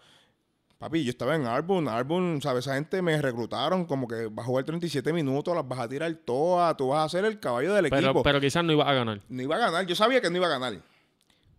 [0.78, 2.64] Papi, yo estaba en Arbon, Arbon, ¿sabes?
[2.64, 6.14] Esa gente me reclutaron como que vas a jugar 37 minutos, las vas a tirar
[6.24, 8.22] todas, tú vas a ser el caballo del pero, equipo.
[8.22, 9.20] pero quizás no ibas a ganar.
[9.28, 9.86] no iba a ganar.
[9.86, 10.80] Yo sabía que no iba a ganar.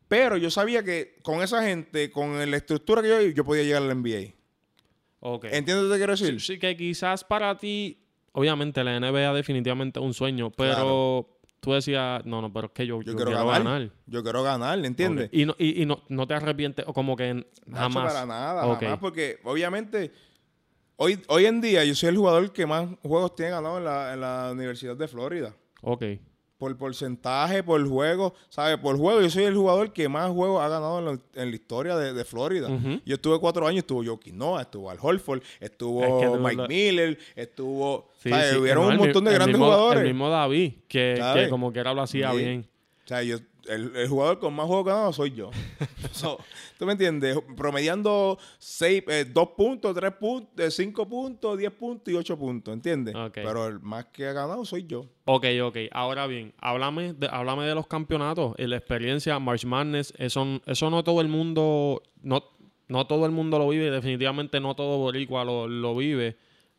[0.08, 3.84] Pero yo sabía que con esa gente, con la estructura que yo, yo podía llegar
[3.84, 4.34] al NBA.
[5.20, 5.46] Ok.
[5.52, 6.40] ¿Entiendes lo que quiero decir?
[6.40, 8.02] Sí, que quizás para ti,
[8.32, 12.86] obviamente la NBA definitivamente es un sueño, pero tú decías, no, no, pero es que
[12.88, 13.90] yo, Yo, yo quiero, ganar.
[14.06, 15.30] Yo quiero ganar, ¿entiendes?
[15.32, 18.14] Y, no, y, y no, no te arrepientes, o como que jamás.
[18.14, 18.82] para nada, Ok.
[18.82, 20.12] jamás, porque obviamente
[20.96, 24.14] hoy, hoy en día yo soy el jugador que más juegos tiene ganado en la,
[24.14, 25.56] en la Universidad de Florida.
[25.82, 26.04] Ok.
[26.60, 28.78] Por porcentaje, por juego, ¿sabes?
[28.78, 31.56] Por juego, yo soy el jugador que más juegos ha ganado en la, en la
[31.56, 32.68] historia de, de Florida.
[33.06, 36.56] Yo estuve cuatro años, estuvo Joaquín Noah, estuvo Al Horford, estuvo Es que tú Mike
[36.58, 38.10] lo- Miller, estuvo...
[38.22, 38.50] Sí, ¿sabes?
[38.52, 40.02] sí, Hubieron no, un montón de grandes mismo- jugadores.
[40.02, 42.38] El mismo David, que, que como que era lo hacía Sí.
[42.38, 42.68] bien.
[43.06, 43.38] O sea, yo,
[43.70, 45.52] el, el jugador con más juegos ganados soy yo.
[46.12, 46.38] So,
[46.78, 47.38] ¿Tú me entiendes?
[47.56, 52.74] Promediando seis, eh, dos puntos, tres puntos, eh, cinco puntos, diez puntos y ocho puntos,
[52.74, 53.16] ¿entiendes?
[53.16, 53.36] Ok.
[53.36, 55.06] Pero el más que ha ganado soy yo.
[55.26, 55.78] Ok, ok.
[55.92, 60.90] Ahora bien, háblame de, háblame de los campeonatos, y la experiencia, March Madness, eso, eso
[60.90, 62.44] no todo el mundo, no,
[62.88, 66.38] no todo el mundo lo vive, definitivamente no todo boricua lo, lo vive.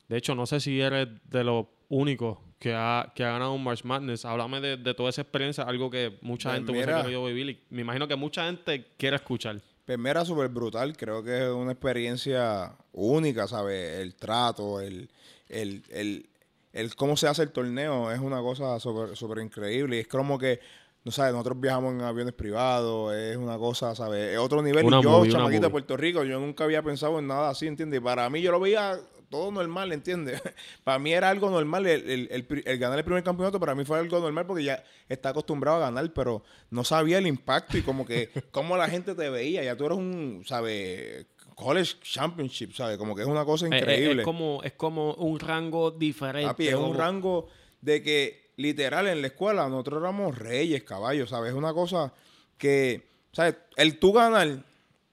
[0.09, 3.64] De hecho, no sé si eres de los únicos que ha, que ha ganado un
[3.64, 4.25] March Madness.
[4.25, 7.03] Háblame de, de toda esa experiencia, algo que mucha Pues gente hubiese mira.
[7.03, 9.61] querido vivir y me imagino que mucha gente quiere escuchar.
[9.87, 10.96] Pues mira, súper brutal.
[10.96, 14.01] Creo que es una experiencia única, ¿sabes?
[14.01, 15.09] El trato, el,
[15.49, 16.29] el, el,
[16.73, 19.96] el cómo se hace el torneo es una cosa súper increíble.
[19.96, 20.61] Y es como que,
[21.03, 24.35] no sabes, nosotros viajamos en aviones privados, es una cosa, ¿sabes?
[24.35, 24.85] Es otro nivel.
[24.85, 25.70] Una y yo, movie, una chamaquito de.
[25.70, 28.01] Puerto Rico, yo nunca había pensado en nada así, ¿entiendes?
[28.01, 30.43] Y Para mí yo lo veía todo normal, ¿entiendes?
[30.85, 31.87] para mí era algo normal.
[31.87, 35.31] El, el- el ganar el primer campeonato para mí fue algo normal porque ya está
[35.31, 39.31] acostumbrado a ganar, pero no sabía el impacto y como que cómo la gente te
[39.31, 39.62] veía.
[39.62, 41.27] Ya tú eres un, ¿sabes?
[41.55, 42.99] College Championship, ¿sabes?
[42.99, 44.23] Como que es una cosa Eh, eh, increíble.
[44.23, 46.49] Es, como, es como un rango diferente.
[46.49, 47.49] Papi, es un rango
[47.81, 51.51] de que literal en la escuela nosotros éramos reyes, caballos, ¿sabes?
[51.51, 52.12] Es una cosa
[52.59, 53.57] que, ¿sabes?
[53.77, 54.64] El tú ganar,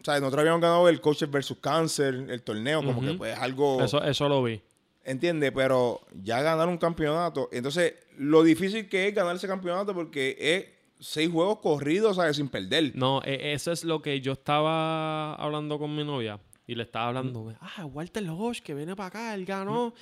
[0.07, 0.21] ¿sabes?
[0.21, 3.17] Nosotros habíamos ganado el Coaches versus Cancer, el torneo, como que Ujú.
[3.17, 3.83] pues algo...
[3.83, 4.61] Eso, eso lo vi.
[5.03, 5.51] ¿Entiendes?
[5.53, 7.49] Pero ya ganar un campeonato.
[7.51, 10.65] Entonces, lo difícil que es ganar ese campeonato porque es
[10.97, 12.37] seis juegos corridos, ¿sabes?
[12.37, 12.93] Sin perder.
[12.95, 16.39] No, e- eso es lo que yo estaba hablando con mi novia.
[16.65, 19.93] Y le estaba hablando, ah, Walter Hodge, que viene para acá, él ganó.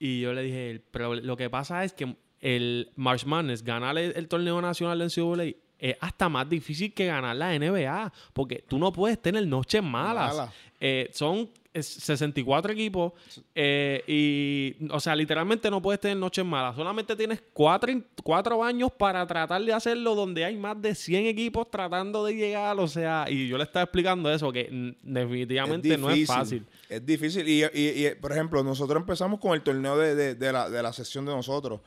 [0.00, 4.12] Y yo le dije, pero lo que pasa es que el March Madness, ganar el,
[4.16, 8.12] el torneo nacional de NCAA, es hasta más difícil que ganar la NBA.
[8.32, 10.34] Porque tú no puedes tener noches malas.
[10.36, 10.52] Mala.
[10.80, 13.12] Eh, son es 64 equipos
[13.52, 16.76] eh, y, o sea, literalmente no puedes tener noches malas.
[16.76, 17.92] Solamente tienes cuatro,
[18.22, 22.78] cuatro años para tratar de hacerlo donde hay más de 100 equipos tratando de llegar.
[22.78, 26.64] O sea, y yo le estaba explicando eso, que definitivamente no es fácil.
[26.88, 27.48] Es difícil.
[27.48, 30.80] Y, y- y, por ejemplo, nosotros empezamos con el torneo de, de- de la, de
[30.80, 31.80] la sesión de nosotros.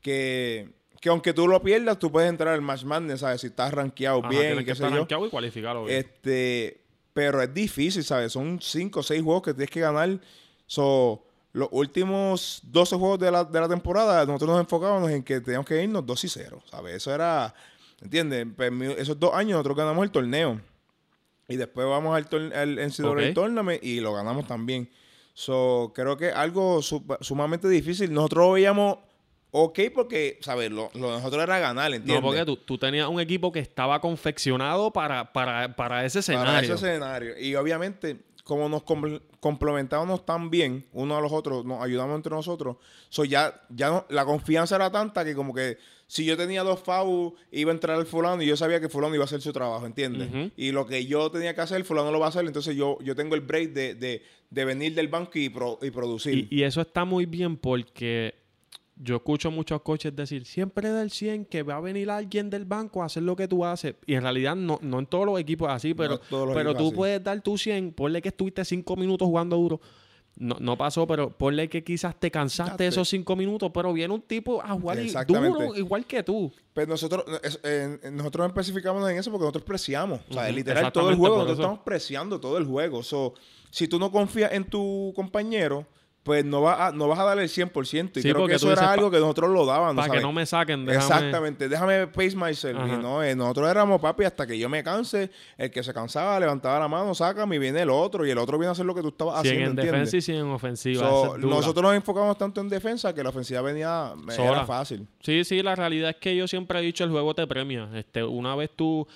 [0.00, 0.68] Que,
[1.04, 3.42] que aunque tú lo pierdas, tú puedes entrar al Match Madness, ¿sabes?
[3.42, 5.26] Si estás rankeado Ajá, bien y que qué sé yo.
[5.26, 5.98] y cualificarlo bien.
[5.98, 6.80] Este,
[7.12, 8.32] pero es difícil, ¿sabes?
[8.32, 10.18] Son 5 o 6 juegos que tienes que ganar.
[10.66, 15.42] So, los últimos 12 juegos de la, de la temporada, nosotros nos enfocábamos en que
[15.42, 16.94] teníamos que irnos 2 y 0, ¿sabes?
[16.96, 17.54] Eso era,
[18.00, 18.46] ¿entiendes?
[18.56, 20.58] Pues, esos dos años nosotros ganamos el torneo.
[21.48, 23.34] Y después vamos al, tor- al NCAA Ok.
[23.34, 24.88] Tournament y lo ganamos también.
[25.34, 28.10] So, creo que algo su- sumamente difícil.
[28.10, 28.96] Nosotros veíamos
[29.56, 30.70] ok porque, ¿sabes?
[30.72, 32.16] Lo, lo de nosotros era ganar, ¿entiendes?
[32.22, 36.46] no, porque tú, tú tenías un equipo que estaba confeccionado para, para, para ese escenario.
[36.52, 37.38] Para ese escenario.
[37.38, 42.32] Y obviamente, como nos compl- complementábamos tan bien unos a los otros, nos ayudamos entre
[42.34, 42.76] nosotros,
[43.08, 46.80] so ya, ya no- la confianza era tanta que como que si yo tenía dos
[46.80, 49.52] FAU, iba a entrar el fulano y yo sabía que fulano iba a hacer su
[49.52, 50.28] trabajo, ¿entiendes?
[50.56, 53.14] Y lo que yo tenía que hacer, fulano lo va a hacer, entonces yo, yo
[53.14, 56.48] tengo el break de, de, de venir del banco y, pro- y producir.
[56.50, 58.34] Y, y eso está muy bien porque
[58.96, 63.02] yo escucho muchos coaches decir, siempre del 100 que va a venir alguien del banco
[63.02, 63.96] a hacer lo que tú haces.
[64.06, 66.20] Y en realidad no, no en todos los equipos así, pero,
[66.52, 66.94] pero tú así.
[66.96, 69.80] puedes dar tu 100, ponle que estuviste 5 minutos jugando duro.
[70.36, 74.20] No, no pasó, pero ponle que quizás te cansaste esos 5 minutos, pero viene un
[74.22, 76.52] tipo a jugar duro igual que tú.
[76.72, 80.20] Pero nosotros, es- en- en- nosotros especificamos en eso porque nosotros preciamos.
[80.28, 81.62] O sea, Ujú, literal, todo el juego, nosotros eso.
[81.62, 83.04] estamos preciando todo el juego.
[83.04, 83.34] So,
[83.70, 85.86] si tú no confías en tu compañero,
[86.24, 88.10] pues no, vas a, no vas a darle el 100%.
[88.16, 89.94] Y Sí, creo porque que eso era algo que nosotros lo dábamos.
[90.06, 92.80] Para que no me saquen, déjame- Exactamente, déjame pace myself.
[92.88, 95.30] Y no, eh, nosotros éramos papi hasta que yo me canse.
[95.58, 98.26] El que se cansaba levantaba la mano, sácame y viene el otro.
[98.26, 99.82] Y el otro viene a hacer lo que tú estabas Si en haciendo.
[99.82, 100.10] ¿entiendes?
[100.10, 101.00] defensa y si en ofensiva.
[101.08, 104.50] So, nosotros nos enfocamos tanto en defensa que la ofensiva venía Sola.
[104.50, 105.06] era fácil.
[105.20, 107.88] Sí, sí, la realidad es que yo siempre he dicho el juego te premia.
[107.94, 109.06] Este, una vez tú,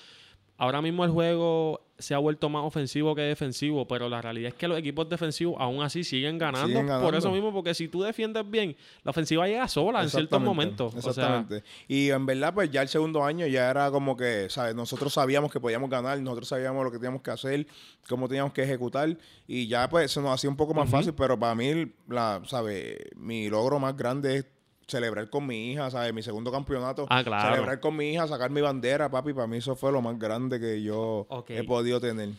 [0.59, 4.55] ahora mismo el juego se ha vuelto más ofensivo que defensivo, pero la realidad es
[4.55, 6.69] que los equipos defensivos aún así siguen ganando.
[6.69, 7.05] Siguen ganando.
[7.05, 10.49] Por eso mismo, porque si tú defiendes bien, la ofensiva llega sola en ciertos Exactamente,
[10.49, 10.95] momentos.
[10.95, 11.65] O sea, Exactamente.
[11.89, 14.75] y en verdad, pues ya el segundo año ya era como que, ¿sabes?
[14.75, 17.67] Nosotros sabíamos que podíamos ganar, nosotros sabíamos lo que teníamos que hacer,
[18.09, 21.39] cómo teníamos que ejecutar, y ya pues se nos hacía un poco más fácil, pero
[21.39, 22.97] para mí, la, ¿sabes?
[23.17, 24.47] Mi logro más grande es
[24.89, 26.13] celebrar con mi hija, ¿sabes?
[26.15, 27.07] Mi segundo campeonato.
[27.11, 27.51] Ah, claro.
[27.55, 30.59] Celebrar con mi hija, sacar mi bandera, papi, para mí eso fue lo más grande
[30.59, 32.31] que yo he podido tener.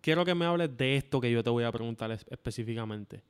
[0.00, 3.22] quiero que me hables de esto que yo te voy a preguntar es- específicamente.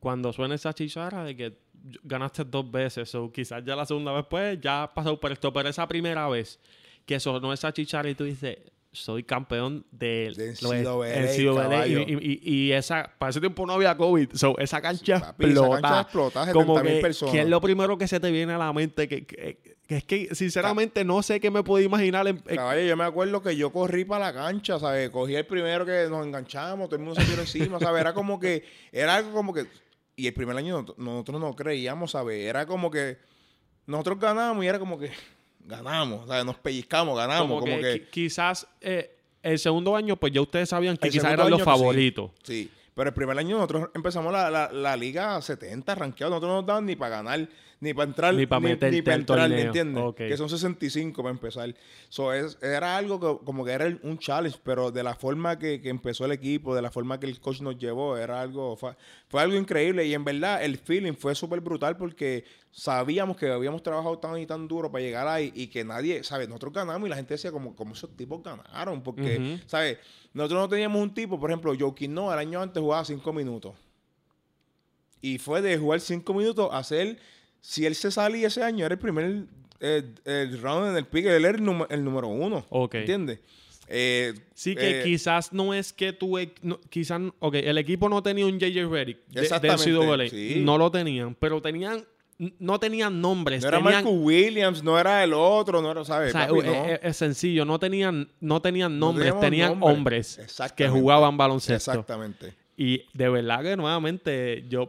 [0.00, 1.58] Cuando suena esa chichara de que
[2.02, 5.52] ganaste dos veces, o quizás ya la segunda vez, pues ya has pasado por esto,
[5.52, 6.58] pero esa primera vez
[7.04, 8.58] que sonó esa chichara y tú dices,
[8.96, 12.00] soy campeón de, De NCAA, NCAA", caballo.
[12.00, 15.44] y, y- y- y esa, para ese tiempo no había COVID, so, esa cancha Papi,
[15.44, 15.80] esa explota.
[15.82, 17.34] cancha explota, como 70.000 que, personas.
[17.34, 19.06] ¿qué es lo primero que se te viene a la mente?
[19.08, 22.26] Que, que- que es que, sinceramente, no sé qué me puedo imaginar.
[22.26, 25.10] En, en- Caballo, yo me acuerdo que yo corrí para la cancha, ¿sabes?
[25.10, 28.00] Cogí el primero que nos enganchamos, todo el mundo se tiró encima, ¿sabes?
[28.00, 29.66] Era como que, era algo como que,
[30.16, 32.44] y el primer año nosotros no creíamos, ¿sabes?
[32.44, 33.18] Era como que
[33.86, 35.10] nosotros ganamos y era como que
[35.66, 36.44] ganamos, ¿sabes?
[36.44, 38.02] Nos pellizcamos, ganamos, como, como, que, que...
[38.06, 41.60] qui- quizás eh, el segundo año, pues ya ustedes sabían que El quizás eran los
[41.60, 41.64] sí.
[41.64, 42.30] favoritos.
[42.42, 46.30] Sí, pero el primer año nosotros empezamos la, la, la liga 70 rankeados.
[46.32, 47.48] Nosotros no nos daban ni para ganar,
[47.78, 49.66] ni para entrar, Ni pa' meterte pa' al entrar, torneo.
[49.66, 50.02] ¿entiendes?
[50.04, 50.16] Ok.
[50.16, 51.74] Que son 65 para empezar.
[52.08, 55.80] So, es, era algo que, como que era un challenge, pero de la forma que,
[55.80, 58.96] que empezó el equipo, de la forma que el coach nos llevó, era algo, fue,
[59.28, 60.06] fue algo increíble.
[60.06, 64.46] Y en verdad el feeling fue súper brutal porque sabíamos que habíamos trabajado tan y
[64.46, 66.48] tan duro para llegar ahí y que nadie, ¿sabes?
[66.48, 69.60] Nosotros ganamos y la gente decía como, como esos tipos ganaron, porque.
[69.66, 69.98] ¿sabes?
[70.32, 73.74] Nosotros no teníamos un tipo, por ejemplo, Joaquín no, el año antes jugaba 5 minutos.
[75.22, 77.18] Y fue de jugar 5 minutos a hacer,
[77.60, 79.44] si él se salía ese año, era el primer
[79.80, 82.64] eh, el round en el pick, él era el, número- el número uno.
[82.94, 83.40] ¿Entiendes?
[83.88, 86.38] Eh, Sí, que eh, quizás no es que tú...
[86.38, 87.20] e- no- quizás...
[87.40, 89.42] Ok, el equipo no tenía un JJ Redick de,
[90.30, 90.62] sí.
[90.64, 92.04] No lo tenían, pero tenían...
[92.58, 93.62] No tenían nombres.
[93.62, 96.34] No era Marcus Williams, no era el otro, no era, ¿sabes?
[96.34, 96.84] o sea, Papi, no.
[97.02, 100.38] es sencillo, no tenían, no tenían No nombres, tenían hombres
[100.76, 101.92] que jugaban baloncesto.
[101.92, 102.52] Exactamente.
[102.76, 104.86] Y de verdad que nuevamente yo...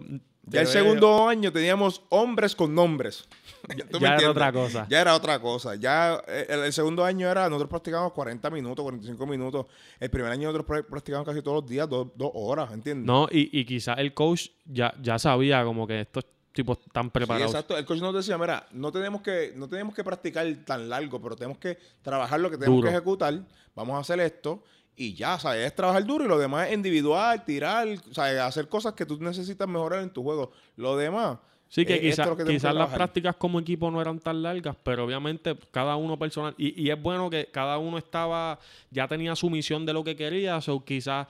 [0.48, 3.28] Ya el segundo año teníamos hombres con nombres.
[3.78, 4.88] ya tú me Ya era otra cosa.
[4.90, 5.76] Ya era otra cosa.
[5.76, 9.66] Ya eh, el, el segundo año era, nosotros practicábamos 40 minutos, 45 minutos.
[10.00, 13.06] El primer año nosotros pra- practicábamos casi todos los días, dos, dos horas, ¿entiendes?
[13.06, 17.12] No, y, y quizás el coach ya, ya sabía como que estos tipos están Sí,
[17.12, 17.52] preparados.
[17.52, 17.78] exacto.
[17.78, 21.36] El coach nos decía, mira, no tenemos que, no tenemos que practicar tan largo, pero
[21.36, 22.90] tenemos que trabajar lo que tenemos Duro.
[22.90, 23.38] que ejecutar.
[23.76, 24.64] Vamos a hacer esto
[24.98, 25.68] y ya, ¿sabes?
[25.68, 28.40] Es trabajar duro y lo demás es individual, tirar, ¿sabes?
[28.40, 30.52] Hacer cosas que tú necesitas mejorar en tu juego.
[30.76, 31.38] Lo demás.
[31.70, 35.56] Sí, que eh, quizás que las prácticas como equipo no eran tan largas, pero obviamente
[35.70, 36.56] cada uno personal.
[36.58, 38.58] Y, y es bueno que cada uno estaba,
[38.90, 41.28] ya tenía su misión de lo que quería, o quizás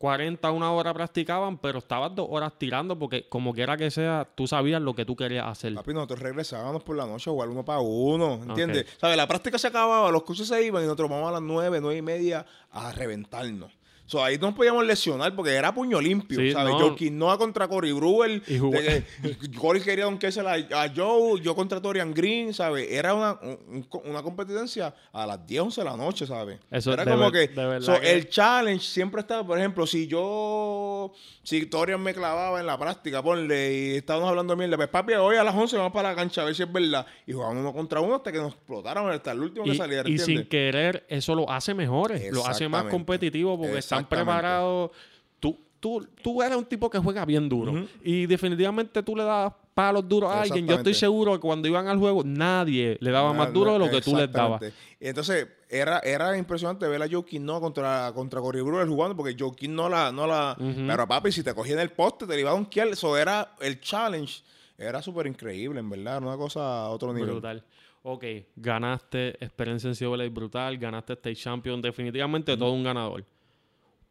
[0.00, 4.46] 40, una hora practicaban, pero estabas dos horas tirando porque como quiera que sea, tú
[4.46, 5.74] sabías lo que tú querías hacer.
[5.74, 8.84] Papi, nosotros regresábamos por la noche a jugar uno para uno, ¿entiendes?
[8.84, 8.98] Ok.
[8.98, 9.18] ¿Sabes?
[9.18, 11.98] La práctica se acababa, los coches se iban y nosotros vamos a las nueve, nueve
[11.98, 13.72] y media a reventarnos.
[14.10, 16.72] So, ahí nos podíamos lesionar porque era puño limpio, Sí, ¿sabes?
[16.72, 16.80] no.
[16.80, 18.42] Joaquín Noah contra Cory Brewer.
[18.48, 22.90] Y de que Cory quería donkeársela a, a Joe, yo contra Torian Green, ¿sabes?
[22.90, 26.58] Era una, un- un- una competencia a las 10, 11 de la noche, ¿sabes?
[26.72, 27.80] Eso era como ver- que...
[27.82, 31.12] so, que- El challenge siempre estaba, por ejemplo, si yo...
[31.42, 35.14] Si Torian me clavaba en la práctica, ponle, y estábamos hablando de mierda, pues papi,
[35.14, 37.06] hoy a las 11 vamos para la cancha a ver si es verdad.
[37.26, 40.08] Y jugábamos uno contra uno hasta que nos explotaron, hasta el último que Y, saliera,
[40.08, 40.26] y ¿entiendes?
[40.26, 44.90] sin querer, eso lo hace mejores, lo hace más competitivo porque estamos están preparados.
[45.38, 47.86] Tú, tú, tú eres un tipo que juega bien duro.
[48.02, 50.66] Y definitivamente tú le das palos duros a alguien.
[50.66, 53.90] Yo estoy seguro que cuando iban al juego, nadie le daba más duro de lo
[53.90, 54.62] que tú les dabas.
[54.98, 59.74] Entonces, era, era impresionante ver a Joaquín no contra, contra Corey Brewer jugando, porque Joaquín
[59.74, 60.56] no la, no la.
[60.58, 62.88] Pero papi, si te cogía en el poste, te iba a un kill.
[62.88, 64.42] Eso era el challenge.
[64.76, 66.22] Era súper increíble, en verdad.
[66.22, 67.30] Una cosa a otro nivel.
[67.30, 67.62] Brutal.
[68.02, 68.24] Ok,
[68.56, 73.24] ganaste experiencia en CWA brutal, ganaste State Champion, definitivamente todo un ganador.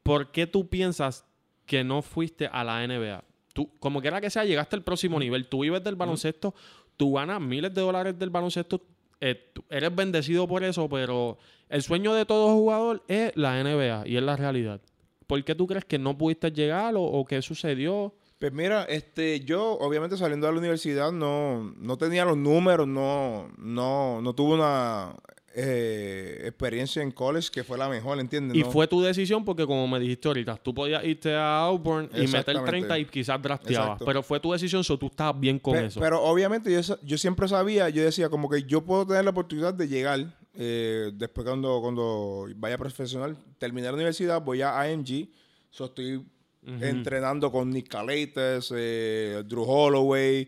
[0.03, 1.25] ¿Por qué tú piensas
[1.65, 3.23] que no fuiste a la NBA?
[3.53, 5.47] Tú, como quiera que sea, llegaste al próximo nivel.
[5.47, 6.53] Tú vives del baloncesto,
[6.97, 8.81] tú ganas miles de dólares del baloncesto,
[9.21, 14.17] eh, eres bendecido por eso, pero el sueño de todo jugador es la NBA y
[14.17, 14.81] es la realidad.
[15.27, 18.15] ¿Por qué tú crees que no pudiste llegar o, qué sucedió?
[18.39, 23.51] Pues mira, este, yo obviamente saliendo de la universidad no, no tenía los números, no,
[23.57, 25.13] no, no tuve una
[25.55, 28.55] eh, experiencia en college que fue la mejor, ¿entiendes?
[28.55, 32.27] Y fue tu decisión porque como me dijiste ahorita, tú podías irte a Auburn y
[32.27, 35.99] meter 30 y quizás drafteabas, pero fue tu decisión, so tú estabas bien con eso.
[35.99, 39.73] Pero obviamente yo, yo siempre sabía, yo decía como que yo puedo tener la oportunidad
[39.73, 45.29] de llegar eh, después cuando, cuando vaya profesional, terminar la universidad, voy a AMG,
[45.71, 46.23] so estoy
[46.63, 50.47] entrenando con Nick Calates, eh, Drew Holloway,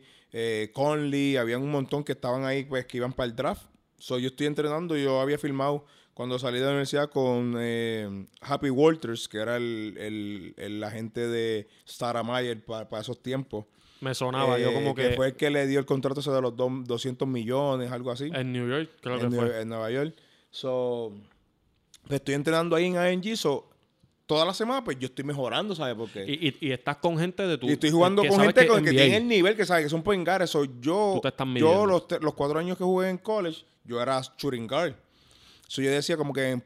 [0.74, 3.71] Conley, había un montón que estaban ahí pues que iban para el draft
[4.02, 5.86] So, yo estoy entrenando, yo había filmado
[6.16, 11.68] cuando salí de la universidad con eh, Happy Walters, que era el, el, agente de
[11.86, 13.66] Sarah Mayer para, esos tiempos.
[14.00, 16.56] Me sonaba, yo como que, Fue el que le dio el contrato ese de los
[16.56, 18.32] 200 millones, algo así.
[18.34, 19.62] En New York, creo que fue.
[19.62, 20.16] En Nueva York.
[20.50, 21.14] So,
[22.08, 23.70] pues, estoy entrenando ahí en ANG, so,
[24.32, 26.24] toda la semana, pues yo estoy mejorando, ¿sabes por qué?
[26.26, 27.68] Y, y, estás con gente de tu...
[27.68, 30.26] Y estoy jugando con gente que, que tiene el nivel, que sabe que son point
[30.26, 30.46] guard.
[30.80, 31.22] yo,
[31.58, 34.96] yo los, los, cuatro años que jugué en college, yo era shooting guard.
[35.68, 36.64] So, yo decía como que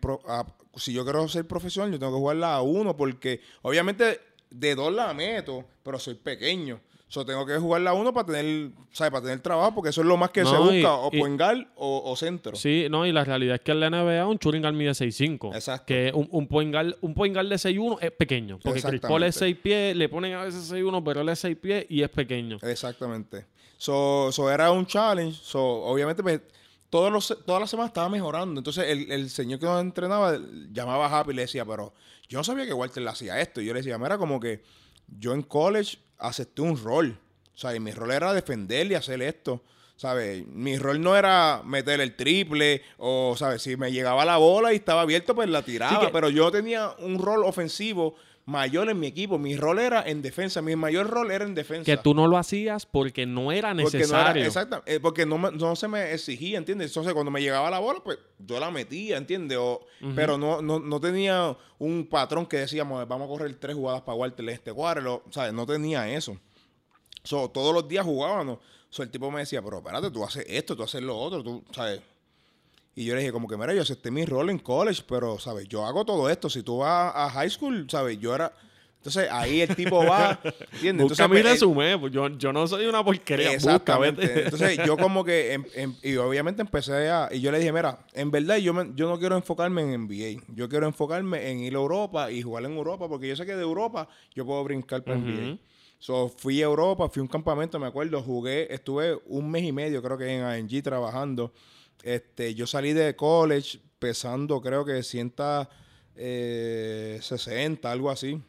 [0.76, 4.76] si yo quiero ser profesional, yo tengo que jugar la a uno, porque obviamente de
[4.76, 6.80] dos la meto, pero soy pequeño.
[7.08, 9.12] So, tengo que jugar la uno para tener, ¿sabes?
[9.12, 11.40] Para tener trabajo, porque eso es lo más que se busca, o point
[11.76, 12.56] o, centro.
[12.56, 15.54] Sí, no, y la realidad es que en la NBA un shooting guard mide 6'5".
[15.54, 15.86] Exacto.
[15.86, 18.60] Que un, un point guard, un point guard de 6'1 es pequeño.
[18.62, 21.58] Porque Chris Paul es 6 pies, le ponen a veces 6'1, pero él es 6
[21.58, 22.58] pies y es pequeño.
[22.64, 23.46] Exactamente.
[23.78, 25.40] So, so era un challenge.
[25.44, 26.42] So, obviamente, pues,
[26.90, 28.60] todos los, todas las semanas estaba mejorando.
[28.60, 30.40] Entonces, el, el señor que nos entrenaba
[30.72, 31.94] llamaba a Happy y le decía, pero
[32.28, 33.62] yo no sabía que Walter le hacía esto.
[33.62, 34.64] Y yo le decía, mira, como que
[35.20, 37.18] yo en college acepté un rol.
[37.54, 39.62] O sea, y mi rol era defender y hacer esto.
[39.98, 40.46] ¿Sabes?
[40.48, 43.62] Mi rol no era meter el triple o, ¿sabes?
[43.62, 46.12] Si me llegaba la bola y estaba abierto, pues la tiraba.
[46.12, 48.16] pero yo tenía un rol ofensivo
[48.46, 49.38] mayor en mi equipo.
[49.38, 50.62] Mi rol era en defensa.
[50.62, 51.84] Mi mayor rol era en defensa.
[51.84, 54.50] Que tú no lo hacías porque no era necesario.
[54.86, 56.92] Eh, porque no, no, se me exigía, ¿entiendes?
[56.92, 59.58] Entonces, cuando me llegaba la bola, pues yo la metía, ¿entiendes?
[60.16, 64.48] Pero no, no, tenía un patrón que decíamos, vamos a correr tres jugadas para Walter
[64.50, 65.24] este cuadro.
[65.32, 65.54] ¿Sabes?
[65.54, 66.38] No tenía eso.
[67.24, 68.60] So, todos los días jugábamos.
[68.90, 71.64] So, el tipo me decía, pero espérate, tú haces esto, tú haces lo otro, tú,
[71.72, 72.02] ¿sabes?
[72.96, 75.68] Y yo le dije, como que, mira, yo acepté mi rol en college, pero, ¿sabes?
[75.68, 76.50] Yo hago todo esto.
[76.50, 78.18] Si tú vas a high school, ¿sabes?
[78.20, 78.54] Yo era...
[78.98, 80.40] Entonces, ahí el tipo va,
[80.74, 81.10] ¿entiendes?
[81.10, 83.52] Busca mi pues, resumen, pues yo, yo no soy una porquería.
[83.52, 84.46] Exactamente.
[84.46, 88.00] Entonces, yo como que, em, em, y obviamente empecé a, y yo le dije, mira,
[88.14, 90.42] en verdad yo, yo no quiero enfocarme en NBA.
[90.56, 93.56] Yo quiero enfocarme en ir a Europa y jugar en Europa, porque yo sé que
[93.56, 95.60] de Europa yo puedo brincar para NBA.
[96.00, 99.72] So, fui a Europa, fui a un campamento, me acuerdo, jugué, estuve un mes y
[99.72, 101.54] medio, creo que en ANG trabajando.
[102.04, 105.70] Este, yo salí de college pesando, creo que 160,
[106.18, 107.20] eh,
[107.84, 108.42] algo así.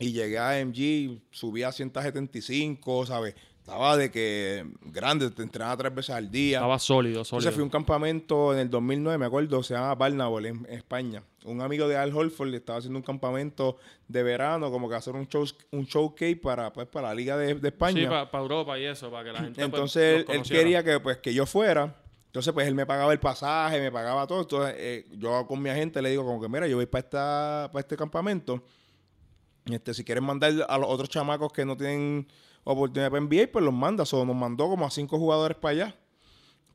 [0.00, 3.34] Y llegué a AMG, subí a 175, ¿sabes?
[3.68, 6.56] Estaba de que grande, te entrenaba tres veces al día.
[6.56, 7.50] Estaba sólido, sólido.
[7.50, 11.22] Entonces fui a un campamento en el 2009, me acuerdo, se llama Barnable en, España.
[11.44, 15.28] Un amigo de Al Holford estaba haciendo un campamento de verano, como que hacer un,
[15.28, 18.00] show, un showcase para, pues, para la Liga de, España.
[18.00, 21.18] Sí, para, Europa y eso, para que la gente pues, Entonces él, quería que, pues,
[21.18, 21.94] que yo fuera.
[22.38, 24.42] Entonces, pues él me pagaba el pasaje, me pagaba todo.
[24.42, 27.68] Entonces, eh, yo con mi agente le digo como que, mira, yo voy para, esta,
[27.72, 28.62] para este campamento.
[29.64, 32.28] Este, si quieren mandar a los otros chamacos que no tienen
[32.62, 34.04] oportunidad para NBA, pues los manda.
[34.08, 35.96] O nos mandó como a cinco jugadores para allá,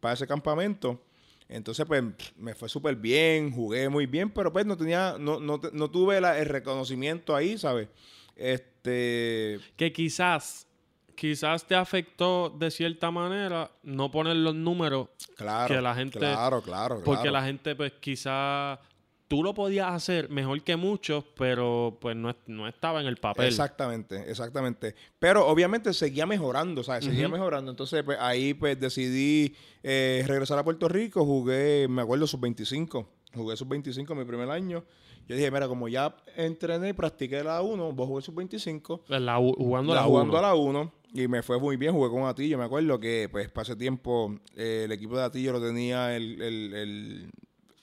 [0.02, 1.02] para ese campamento.
[1.48, 2.04] Entonces, pues,
[2.36, 6.18] me fue súper bien, jugué muy bien, pero pues no tenía, no, no, no tuve
[6.18, 7.88] el reconocimiento ahí, ¿sabes?
[8.36, 9.62] Este...
[9.78, 10.68] Que quizás,
[11.16, 16.20] quizás te afectó de cierta manera no poner los números claro, que la gente...
[16.20, 18.80] Claro, claro, Porque la gente, pues, quizás
[19.28, 23.48] tú lo podías hacer mejor que muchos, pero pues no, no, estaba en el papel.
[23.48, 24.94] Exactamente, exactamente.
[25.18, 27.06] Pero obviamente seguía mejorando, ¿sabes?
[27.06, 27.72] Seguía mejorando.
[27.72, 33.08] Entonces, pues ahí pues decidí eh, regresar a Puerto Rico, jugué, me acuerdo, sub-25.
[33.34, 34.84] Jugué sub-25 mi primer año.
[35.28, 39.02] Yo dije, mira, como ya entrené y practiqué la 1, vos jugué sub-25.
[39.08, 40.38] La u- jugando La la jugando 1.
[40.38, 42.58] a la 1 y me fue muy bien, jugué con Atillo.
[42.58, 46.74] Me acuerdo que, pues, ese tiempo, eh, el equipo de Atillo lo tenía el, el-
[46.74, 47.32] el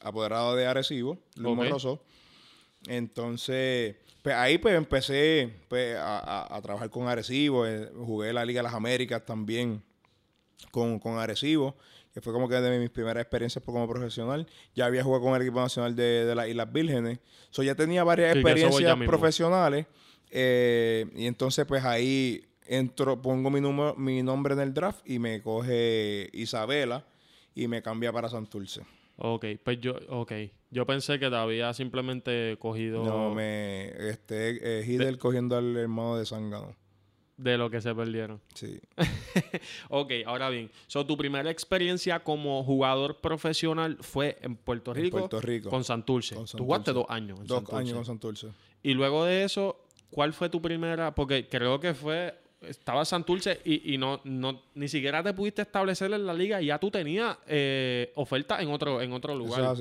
[0.01, 1.57] apoderado de Arecibo, Luis Ok.
[1.57, 2.03] Morroso.
[2.89, 7.67] Entonces, pues ahí pues empecé pues, a, a- a trabajar con Arecibo.
[7.67, 9.83] eh, jugué la Liga de las Américas también
[10.71, 11.77] con, con Arecibo,
[12.13, 14.47] que fue como que de mis primeras experiencias como profesional.
[14.75, 17.21] Ya había jugado con el equipo nacional de, de las Islas Vírgenes.
[17.51, 19.87] So, ya tenía varias Sí, experiencias profesionales.
[20.31, 25.19] eh, y entonces, pues ahí entro, pongo mi, número, mi nombre en el draft y
[25.19, 27.05] me coge Isabela
[27.55, 28.83] y me cambia para Santurce.
[29.17, 30.33] Ok, pues yo, ok.
[30.71, 33.89] Yo pensé que te había simplemente cogido No, me.
[34.09, 36.75] Este, eh, Hidel cogiendo al hermano de Zángano.
[37.37, 38.41] de lo que se perdieron.
[38.55, 38.81] Sí.
[39.89, 40.71] Ok, ahora bien.
[40.87, 45.71] So, tu primera experiencia como jugador profesional fue en Puerto En Rico, Puerto Rico.
[45.71, 46.35] con Santurce.
[46.37, 47.77] Con Tú jugaste dos años en Dos Santurce.
[47.81, 48.49] años con Santurce.
[48.83, 51.15] Y luego de eso, ¿cuál fue tu primera?
[51.15, 52.35] Porque creo que fue...
[52.61, 56.67] Estaba Santurce y, y no, no, ni siquiera te pudiste establecer en la liga y
[56.67, 59.77] ya tú tenías eh, oferta en otro, en otro lugar.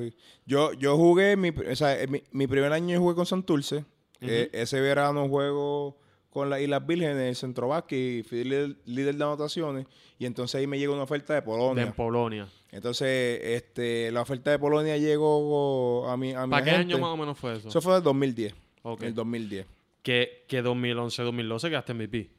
[0.46, 3.84] Yo, yo jugué, mi, o sea, eh, mi, mi primer año yo jugué con Santurce.
[4.22, 5.98] Eh, ese verano juego
[6.30, 9.88] con las Islas Vírgenes, el Centro Vázquez, y fui líder, líder de anotaciones.
[10.18, 11.84] Y entonces ahí me llegó una oferta de de Polonia.
[11.84, 12.48] en Polonia.
[12.72, 17.12] entonces, este, la oferta de Polonia llegó a mi, a mi ¿Para qué año más
[17.12, 17.70] o menos fue eso?
[17.70, 18.54] Eso fue el 2010.
[18.84, 19.04] Ok.
[19.04, 19.66] El 2010.
[20.04, 22.30] Que, que 2011, 2012 quedaste MVP.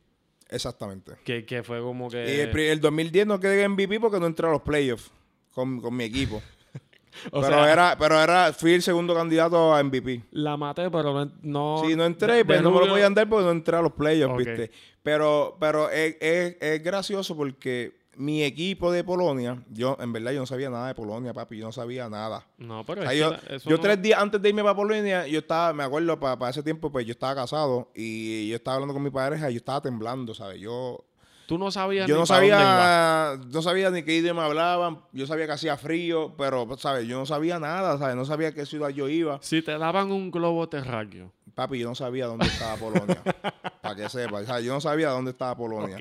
[0.51, 1.13] Exactamente.
[1.25, 2.25] Que, que fue como que...
[2.37, 5.11] Y el, pri- el 2010 no quedé en MVP porque no entré a los playoffs
[5.53, 6.43] con, con mi equipo.
[7.33, 10.23] o pero, sea, era, pero era, fui el segundo candidato a MVP.
[10.33, 11.33] la maté, pero no...
[11.43, 13.83] no Sí, no entré, de- de no me lo podían dar porque no entré a
[13.83, 14.37] los playoffs.
[14.37, 14.71] ¿viste?
[15.03, 20.41] Pero, pero es, es- es gracioso porque mi equipo de Polonia, yo en verdad yo
[20.41, 22.47] no sabía nada de Polonia, papi, yo no sabía nada.
[22.59, 24.75] No, pero O es sea, yo eso yo no- tres días antes de irme para
[24.77, 28.75] Polonia, yo estaba, me acuerdo, para, ese tiempo, pues yo estaba casado y yo estaba
[28.77, 30.61] hablando con mi pareja y yo estaba temblando, ¿sabes?
[30.61, 31.05] Yo,
[31.47, 32.57] Tú no sabías yo ni no pa' dónde iba.
[32.59, 37.09] sabía, no sabía ni qué idioma hablaban, yo sabía que hacía frío, pero, ¿sabes?
[37.09, 38.15] Yo no sabía nada, ¿sabes?
[38.15, 39.39] No sabía qué ciudad yo iba.
[39.43, 41.33] Si te daban un globo terráqueo.
[41.55, 43.23] Papi, yo no sabía dónde estaba Polonia.
[43.83, 44.41] para que sepa.
[44.41, 45.97] O sea, yo no sabía dónde estaba Polonia.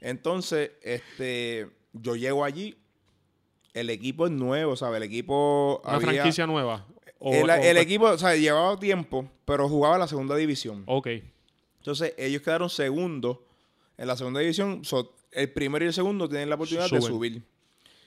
[0.00, 2.76] Entonces, este, yo llego allí.
[3.72, 4.98] El equipo es nuevo, ¿sabes?
[4.98, 5.80] El equipo.
[5.84, 6.86] Una había- franquicia nueva.
[7.18, 10.84] O- el, o- el equipo, o sea, llevaba tiempo, pero jugaba la segunda división.
[10.86, 11.08] Ok.
[11.78, 13.38] Entonces, ellos quedaron segundos
[13.96, 14.84] en la segunda división.
[14.84, 17.42] So, el primero y el segundo tienen la oportunidad de subir.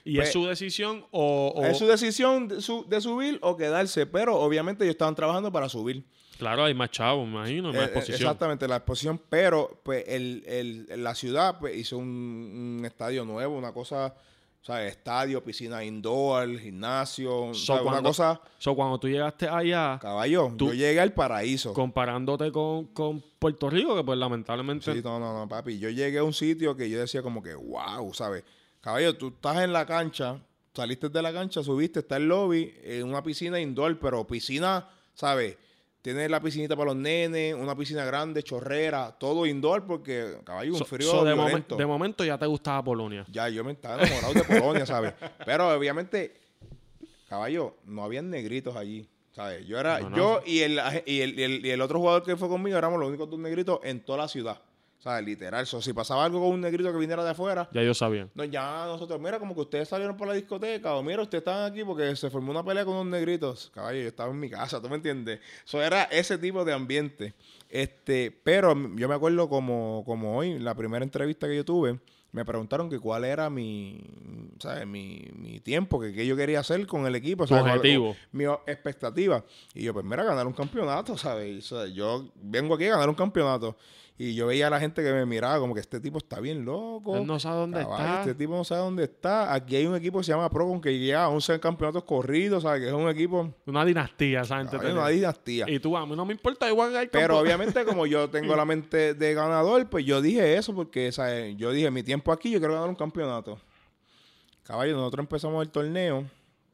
[0.07, 1.53] ¿Y Pues- es su decisión o...?
[1.55, 5.51] o- Es su decisión de, su- de subir o quedarse, pero obviamente ellos estaban trabajando
[5.51, 6.03] para subir.
[6.37, 8.15] Claro, hay más chavos, me imagino, más Eh, eh, exposición.
[8.21, 13.57] Exactamente, la exposición, pero pues el, el- la ciudad pues, hizo un, un estadio nuevo,
[13.57, 14.13] una cosa,
[14.61, 17.81] o sea, estadio, piscina indoor, gimnasio, So, ¿sabes?
[17.81, 21.73] una cuando- cosa, So, cuando tú llegaste allá, caballo, Tú- yo llegué al paraíso.
[21.73, 24.93] comparándote con, con Puerto Rico, que pues lamentablemente...
[24.93, 27.55] Sí, no, no, no, papi, yo llegué a un sitio que yo decía como que,
[27.55, 28.43] wow, ¿sabes?
[28.81, 30.39] Caballo, tú estás en la cancha,
[30.73, 35.57] saliste de la cancha, subiste, está el lobby, en una piscina indoor, pero piscina, ¿sabes?
[36.01, 40.77] Tienes la piscinita para los nenes, una piscina grande, chorrera, todo indoor porque, caballo, un
[40.79, 43.25] So- frío so, de, momen- de momento ya te gustaba Polonia.
[43.29, 45.13] Ya, yo me estaba enamorado de Polonia, ¿sabes?
[45.45, 46.39] Pero obviamente,
[47.27, 49.65] caballo, no habían negritos allí, ¿sabes?
[49.67, 50.15] Yo era, No, no.
[50.17, 52.99] yo y el, y, el, y, el, y el otro jugador que fue conmigo éramos
[52.99, 54.61] los únicos dos negritos en toda la ciudad.
[55.21, 55.65] Literal.
[55.65, 58.29] So, si pasaba algo con un negrito que viniera de afuera, Ya ellos sabían.
[58.35, 61.71] no, ya nosotros, mira, como que ustedes salieron por la discoteca, o mira, ustedes estaban
[61.71, 63.71] aquí porque se formó una pelea con unos negritos.
[63.73, 65.39] Caballo, yo estaba en mi casa, ¿tú me entiendes?
[65.65, 67.33] Eso era ese tipo de ambiente.
[67.69, 71.99] Este, pero yo me acuerdo como, como hoy, la primera entrevista que yo tuve,
[72.31, 73.99] me preguntaron que cuál era mi,
[74.59, 74.85] ¿sabes?
[74.85, 77.45] Mi, mi tiempo, que qué yo quería hacer con el equipo.
[77.45, 78.15] Objetivo.
[78.31, 79.43] Mi expectativa.
[79.73, 81.71] Y yo, pues mira, ganar un campeonato, ¿sabes?
[81.71, 83.75] O sea, yo vengo aquí a ganar un campeonato.
[84.19, 86.65] Y yo veía a la gente que me miraba como que este tipo está bien
[86.65, 87.17] loco.
[87.17, 88.19] Él no sabe dónde Caballo, está.
[88.21, 89.53] Este tipo no sabe dónde está.
[89.53, 92.63] Aquí hay un equipo que se llama Pro con que llega a 11 campeonatos corridos,
[92.63, 92.81] ¿sabes?
[92.81, 93.53] Que es un equipo.
[93.67, 94.75] Una dinastía, gente.
[94.77, 95.69] caballo, una dinastía.
[95.69, 98.27] Y tú, a mí no me importa, igual que hay Pero campo- obviamente, como yo
[98.31, 101.55] tengo la mente de ganador, pues yo dije eso porque, ¿sabes?
[101.55, 103.59] Yo dije, mi tiempo aquí, yo quiero ganar un campeonato.
[104.63, 106.25] Caballo, nosotros empezamos el torneo.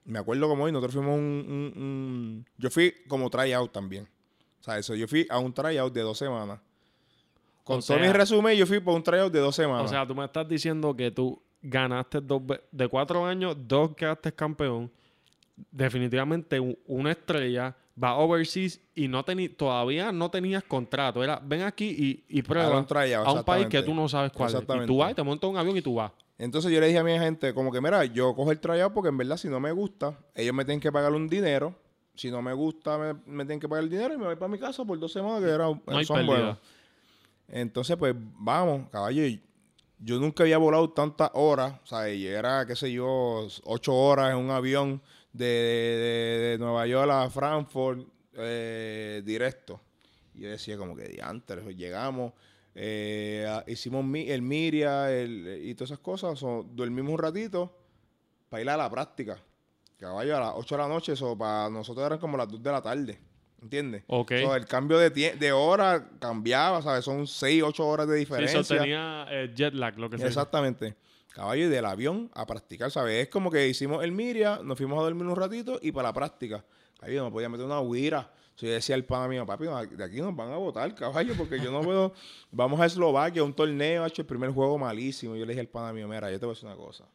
[0.05, 1.23] Me acuerdo como hoy, nosotros fuimos un...
[1.75, 4.07] un- un- Yo fui como tryout también.
[4.61, 6.59] O sea, eso, yo fui a un tryout de dos semanas.
[7.63, 9.85] Con O todo sea- mi resumen, yo fui por un tryout de dos semanas.
[9.85, 12.41] O sea, tú me estás diciendo que tú ganaste dos
[12.71, 14.91] de cuatro años, dos quedaste campeón.
[15.71, 19.23] Definitivamente una estrella va overseas y no
[19.55, 21.23] todavía no tenías contrato.
[21.23, 21.85] Era ven aquí
[22.27, 24.53] y, y prueba un tryout, a un país que tú no sabes cuál es.
[24.53, 24.87] Y Exactamente.
[24.87, 26.11] tú vas y te montas un avión y tú vas.
[26.39, 29.09] Entonces yo le dije a mi gente, como que mira, yo cojo el tryout porque
[29.09, 31.75] en verdad si no me gusta, ellos me tienen que pagar un dinero
[32.15, 34.47] Si no me gusta, me, me tienen que pagar el dinero y me voy para
[34.51, 36.33] mi casa por dos semanas que era, No hay son pérdida.
[36.35, 36.57] buenos.
[37.47, 39.23] Entonces, pues vamos, caballo.
[39.99, 41.79] Yo nunca había volado tantas horas.
[41.83, 47.29] O sea, era, qué sé yo, ocho horas en un avión de, Nueva York a
[47.29, 49.79] Frankfurt eh, directo.
[50.33, 52.33] Y yo decía, como que diantres, pues, llegamos,
[52.75, 56.39] eh, hicimos el Miria y todas esas cosas.
[56.39, 57.71] so, dormimos un ratito
[58.49, 59.37] para ir a la práctica.
[59.97, 62.71] Caballo, a las 8 de la noche, eso para nosotros eran como las 2 de
[62.71, 63.19] la tarde.
[63.63, 64.03] ¿Entiendes?
[64.07, 64.33] Ok.
[64.41, 67.05] So, el cambio de, de hora cambiaba, ¿sabes?
[67.05, 68.59] Son 6, 8 horas de diferencia.
[68.59, 70.27] eso tenía eh, jet lag, lo que sea.
[70.27, 70.95] Exactamente.
[71.33, 73.23] Caballo, y del avión a practicar, ¿sabes?
[73.23, 76.13] Es como que hicimos el Miria, nos fuimos a dormir un ratito y para la
[76.13, 76.63] práctica.
[76.99, 78.29] Caballo, no me podía meter una huira.
[78.55, 81.33] So, yo decía al pana mío, papi, no, de aquí nos van a votar, caballo,
[81.37, 82.13] porque yo no puedo.
[82.51, 85.37] Vamos a Eslovaquia, un torneo, ha hecho el primer juego malísimo.
[85.37, 87.05] Yo le dije al pana mío, mira, yo te voy a decir una cosa.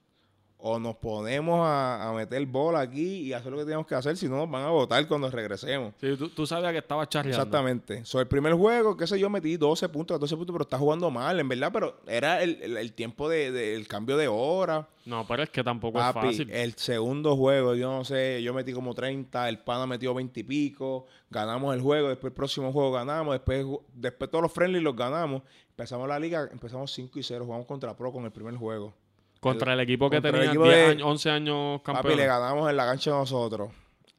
[0.61, 4.17] O nos ponemos a, a meter bola aquí y hacer lo que tenemos que hacer,
[4.17, 5.95] si no nos van a votar cuando regresemos.
[6.01, 7.39] Sí, tú, tú sabías que estaba charreando.
[7.41, 8.05] Exactamente.
[8.05, 11.11] So, el primer juego, qué sé yo, metí 12 puntos, 14 puntos, pero está jugando
[11.13, 14.89] mal, en verdad, pero era el, el- el tiempo de, de- el cambio de hora.
[15.07, 16.51] No, pero es que tampoco Papi, es fácil.
[16.51, 20.43] el segundo juego, yo no sé, yo metí como 30, el pana metió 20 y
[20.43, 24.97] pico, ganamos el juego, después el próximo juego ganamos, después, después todos los friendly los
[24.97, 25.43] ganamos.
[25.71, 28.93] Empezamos la liga, empezamos 5 y 0, jugamos contra Pro con el primer juego.
[29.41, 32.29] Contra el equipo que tenía equipo 10 de- años, 11 años Papi, le campeón.
[32.29, 33.71] ganamos en la cancha nosotros.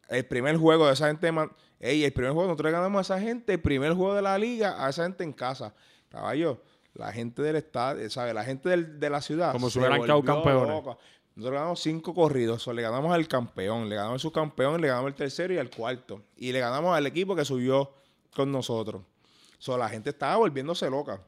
[0.07, 3.15] El primer juego de esa gente, man- ey, el primer juego nosotros le ganamos a
[3.15, 5.73] esa gente, el primer juego de la liga a esa gente en casa.
[6.09, 6.61] Caballo,
[6.93, 8.33] la gente del estado, ¿sabes?
[8.33, 9.51] La gente del- de la ciudad.
[9.51, 10.69] Como si hubieran quedado campeones.
[10.69, 10.97] loca.
[11.35, 15.09] Nosotros ganamos cinco corridos, so, le ganamos al campeón, le ganamos al subcampeón, le ganamos
[15.09, 16.21] al tercero y al cuarto.
[16.35, 17.91] Y le ganamos al equipo que subió
[18.35, 19.03] con nosotros.
[19.57, 21.21] So, la gente estaba volviéndose loca.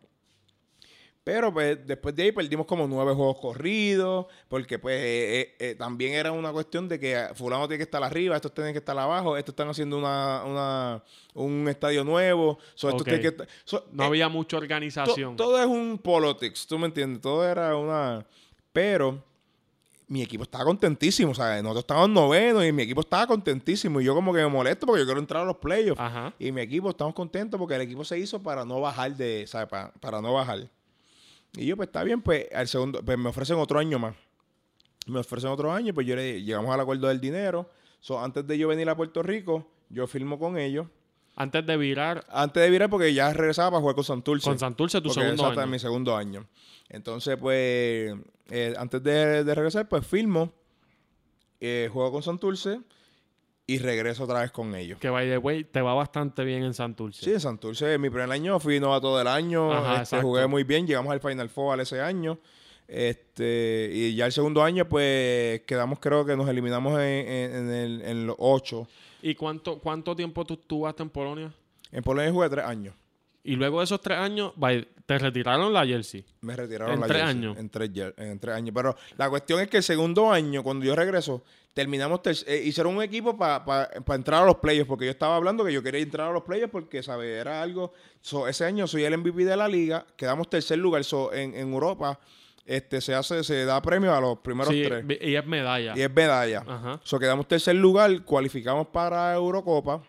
[1.23, 5.75] Pero pues después de ahí perdimos como nueve juegos corridos, porque pues eh, eh, eh,
[5.75, 8.97] también era una cuestión de que fulano tiene que estar arriba, estos tienen que estar
[8.97, 11.03] abajo, estos están haciendo una, una-
[11.35, 15.35] un estadio nuevo, so, estos tienen que estar- so, No eh, había mucha to- organización.
[15.35, 17.21] todo es un politics, ¿tú me entiendes?
[17.21, 18.25] Todo era una...
[18.73, 19.23] Pero
[20.07, 21.61] mi equipo estaba contentísimo, ¿sabes?
[21.61, 25.01] Nosotros estábamos novenos y mi equipo estaba contentísimo y yo como que me molesto porque
[25.01, 26.01] yo quiero entrar a los playoffs.
[26.01, 26.33] Ajá.
[26.39, 29.67] Y mi equipo, estamos contentos porque el equipo se hizo para no bajar de, ¿sabes?
[29.69, 30.67] Para, para no bajar.
[31.53, 34.15] Y yo, pues está bien, pues al segundo, pues me ofrecen otro año más.
[35.07, 37.69] Me ofrecen otro año, pues yo le llegamos al acuerdo del dinero.
[37.99, 40.87] So, antes de yo venir a Puerto Rico, yo firmo con ellos.
[41.35, 44.49] Antes de virar Antes de virar, porque ya regresaba para jugar con Santurce.
[44.49, 45.67] con Santurce tu segundo año.
[45.67, 46.45] mi segundo año.
[46.89, 48.13] Entonces, pues,
[48.49, 50.51] eh, antes de, de regresar, pues firmo,
[51.59, 52.81] eh, juego con Santurce
[53.73, 54.99] y regreso otra vez con ellos.
[54.99, 57.23] Que by the way, te va bastante bien en Santurce.
[57.23, 60.85] Sí, en Santurce, mi primer año fui novato del año, Ajá, este, jugué muy bien,
[60.87, 62.39] llegamos al Final Four ese año.
[62.87, 67.71] Este, y ya el segundo año, pues quedamos, creo que nos eliminamos en, en- en
[67.71, 68.87] el, en los ocho.
[69.21, 71.53] ¿Y cuánto, cuánto tiempo tú estuviste en Polonia?
[71.91, 72.93] En Polonia jugué tres años.
[73.43, 74.53] Y luego de esos tres años,
[75.05, 76.23] te retiraron la jersey.
[76.41, 77.37] Me retiraron ¿En la tres jersey.
[77.37, 77.57] años?
[77.57, 78.71] En tres, ye- en tres años.
[78.75, 81.43] Pero la cuestión es que el segundo año, cuando yo regreso,
[81.73, 85.63] terminamos, ter- eh, hicieron un equipo para entrar a los playoffs, porque yo estaba hablando
[85.63, 87.29] que yo quería entrar a los playoffs porque, ¿sabes?
[87.39, 87.93] Era algo...
[88.21, 91.03] so, ese año soy el MVP de la liga, quedamos tercer lugar.
[91.03, 92.19] So, en, en Europa
[92.65, 95.03] este, se hace se da premio a los primeros Sí, tres.
[95.21, 95.93] y es medalla.
[95.95, 96.63] Y es medalla.
[96.67, 96.99] Ajá.
[97.03, 100.03] So, quedamos tercer lugar, cualificamos para Eurocopa.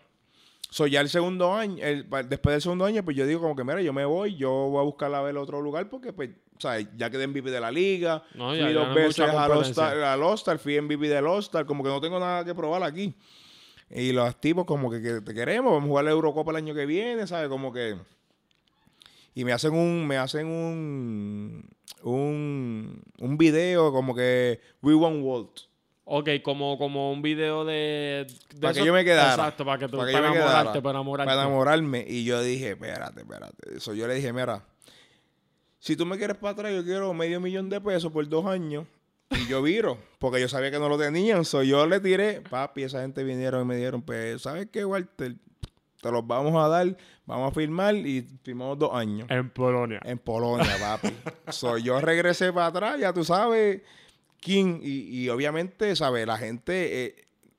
[0.69, 3.55] So, ya el segundo año, el- pa- después del segundo año, pues yo digo como
[3.55, 6.29] que, mira, yo me voy, yo voy a buscar a ver otro lugar porque, pues,
[6.57, 8.23] o sea, ya quedé MVP de la liga.
[8.35, 9.51] No, fui ya dos veces al.
[9.51, 13.13] All-Star, al All-Star, fui MVP del All-Star, como que no tengo nada que probar aquí.
[13.89, 16.73] Y los tipos como que, que te queremos, vamos a jugar la Eurocopa el año
[16.73, 17.49] que viene, ¿sabes?
[17.49, 17.95] Como que...
[19.35, 21.69] Y me hacen un, me hacen un,
[22.03, 25.59] un, un video como que We Want Walt.
[26.05, 28.27] Ok, como, como un video de...
[28.53, 29.31] de Para que yo me quedara.
[29.31, 29.97] Exacto, para que tú...
[29.97, 30.81] Para Para, me enamorarte, quedara.
[30.81, 31.29] para enamorarte.
[31.29, 32.05] Para enamorarme.
[32.07, 33.77] Y yo dije, espérate, espérate.
[33.77, 34.63] Eso yo le dije, mira,
[35.83, 38.87] si tú me quieres para atrás, yo quiero medio millón de pesos por dos años.
[39.31, 41.43] Y yo viro, porque yo sabía que no lo tenían.
[41.43, 45.35] So yo le tiré, papi, esa gente vinieron y me dieron, pues, ¿sabes qué, Walter?
[46.01, 49.29] Te los vamos a dar, vamos a firmar y firmamos dos años.
[49.29, 49.99] En Polonia.
[50.05, 51.09] En Polonia, papi.
[51.49, 53.81] so, yo regresé para atrás, ya tú sabes,
[54.39, 54.79] King.
[54.81, 56.25] Y, y obviamente, ¿sabes?
[56.25, 57.15] La gente, eh,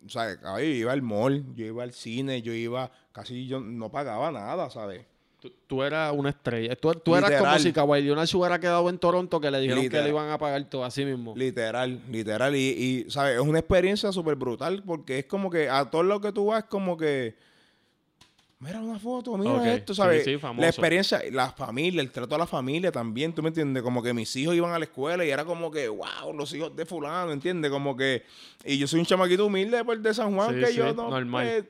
[0.09, 0.39] ¿sabes?
[0.39, 4.33] Caballo, Yo iba al mall, yo iba al cine, yo iba, casi yo no pagaba
[4.33, 5.05] nada, ¿sabes?
[5.45, 6.75] Tú, tú eras una estrella.
[6.75, 9.83] Tú, tú eras como si Kawhi Leonard se hubiera quedado en Toronto que le dijeron
[9.83, 10.03] Literal.
[10.03, 11.35] que le iban a pagar todo así mismo.
[11.37, 12.57] Literal, literal.
[12.57, 12.61] Y,
[13.07, 13.35] y, ¿sabes?
[13.35, 16.65] Es una experiencia súper brutal porque es como que a todos los que tú vas,
[16.65, 17.37] como que
[18.61, 20.25] Mira una foto, mira Ok, esto, sí, ¿sabes?
[20.25, 20.63] sí, famoso.
[20.63, 23.83] la experiencia, la familia, el trato a la familia también, ¿tú me entiendes?
[23.83, 26.75] Como que mis hijos iban a la escuela y era como que, wow, los hijos
[26.75, 27.71] de fulano, ¿entiendes?
[27.71, 28.23] Como que,
[28.65, 31.11] y yo soy un chamaquito humilde pues, de San Juan Sí, que sí, yo no,
[31.11, 31.47] normal.
[31.47, 31.65] pues,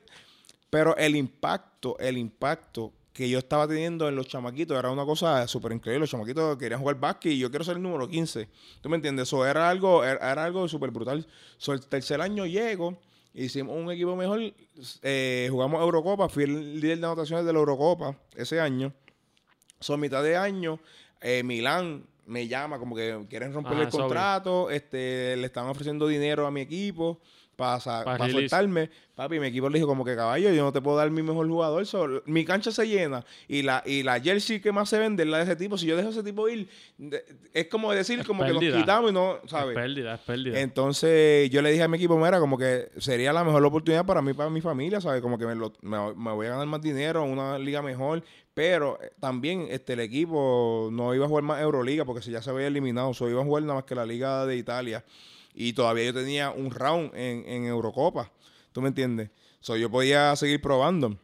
[0.69, 5.47] pero el impacto, el impacto que yo estaba teniendo en los chamaquitos era una cosa
[5.47, 6.01] súper increíble.
[6.01, 8.49] Los chamaquitos querían jugar básquet y yo quiero ser el número 15.
[8.81, 9.29] ¿Tú me entiendes?
[9.29, 11.25] Eso era algo, era, era algo súper brutal.
[11.57, 12.99] So, el tercer año llego,
[13.33, 14.41] hicimos un equipo mejor,
[15.01, 18.91] eh, jugamos Eurocopa, fui el líder de anotaciones de la Eurocopa ese año.
[19.79, 20.81] Son mitad de año,
[21.21, 26.45] eh, Milán me llama como que quieren romper el contrato, este, le están ofreciendo dinero
[26.45, 27.21] a mi equipo
[27.55, 28.89] para, Pa' para soltarme.
[29.15, 31.47] Papi, mi equipo le dijo como que caballo, yo no te puedo dar mi mejor
[31.47, 31.85] jugador.
[31.85, 35.29] so, mi cancha se llena y la, y la jersey que más se vende es
[35.29, 35.77] la de ese tipo.
[35.77, 38.59] Si yo dejo a ese tipo ir, de- es como decir Es como que nos
[38.81, 39.73] quitamos y no, Es ¿sabes?
[39.73, 40.59] pérdida, es pérdida.
[40.59, 44.21] Entonces yo le dije a mi equipo, mira, como que sería la mejor oportunidad para
[44.21, 45.21] mí, para mi familia, ¿sabes?
[45.21, 48.21] Como que me, lo- me- me voy a ganar más dinero, una liga mejor,
[48.53, 52.41] pero eh, también este, el equipo no iba a jugar más Euroliga porque si ya
[52.41, 55.05] se había eliminado, solo iba a jugar nada más que la liga de Italia
[55.55, 58.31] y todavía yo tenía un round en, en Eurocopa,
[58.71, 59.29] ¿tú me entiendes?
[59.61, 61.17] So, yo podía seguir probando.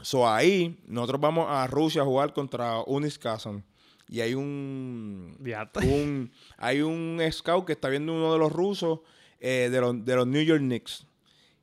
[0.00, 3.62] So, ahí nosotros vamos a Rusia a jugar contra Unis Kazan
[4.08, 5.38] y hay un
[5.84, 9.00] un, hay un scout que está viendo uno de los rusos
[9.40, 11.06] eh, de, los, de los New York Knicks.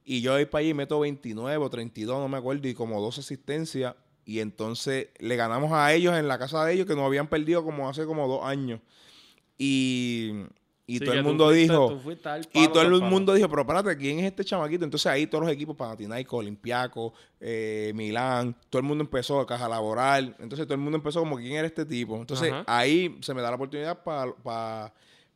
[0.03, 3.19] Y yo voy para allí, meto 29 o 32, no me acuerdo, y como dos
[3.19, 3.95] asistencias.
[4.25, 7.63] Y entonces le ganamos a ellos en la casa de ellos, que nos habían perdido
[7.63, 8.79] como hace como dos años.
[9.57, 10.31] Y,
[10.89, 12.01] y Sí, todo el mundo fuiste- dijo...
[12.53, 14.83] Y todo el mundo dijo, pero espérate, ¿quién es este chamaquito?
[14.83, 20.35] Entonces ahí todos los equipos, Panathinaikos, Olympiacos, eh, Milán, todo el mundo empezó, Caja Laboral.
[20.39, 22.15] Entonces todo el mundo empezó como, ¿quién era este tipo?
[22.17, 22.63] Entonces Ajá.
[22.65, 24.91] ahí se me da la oportunidad para pa,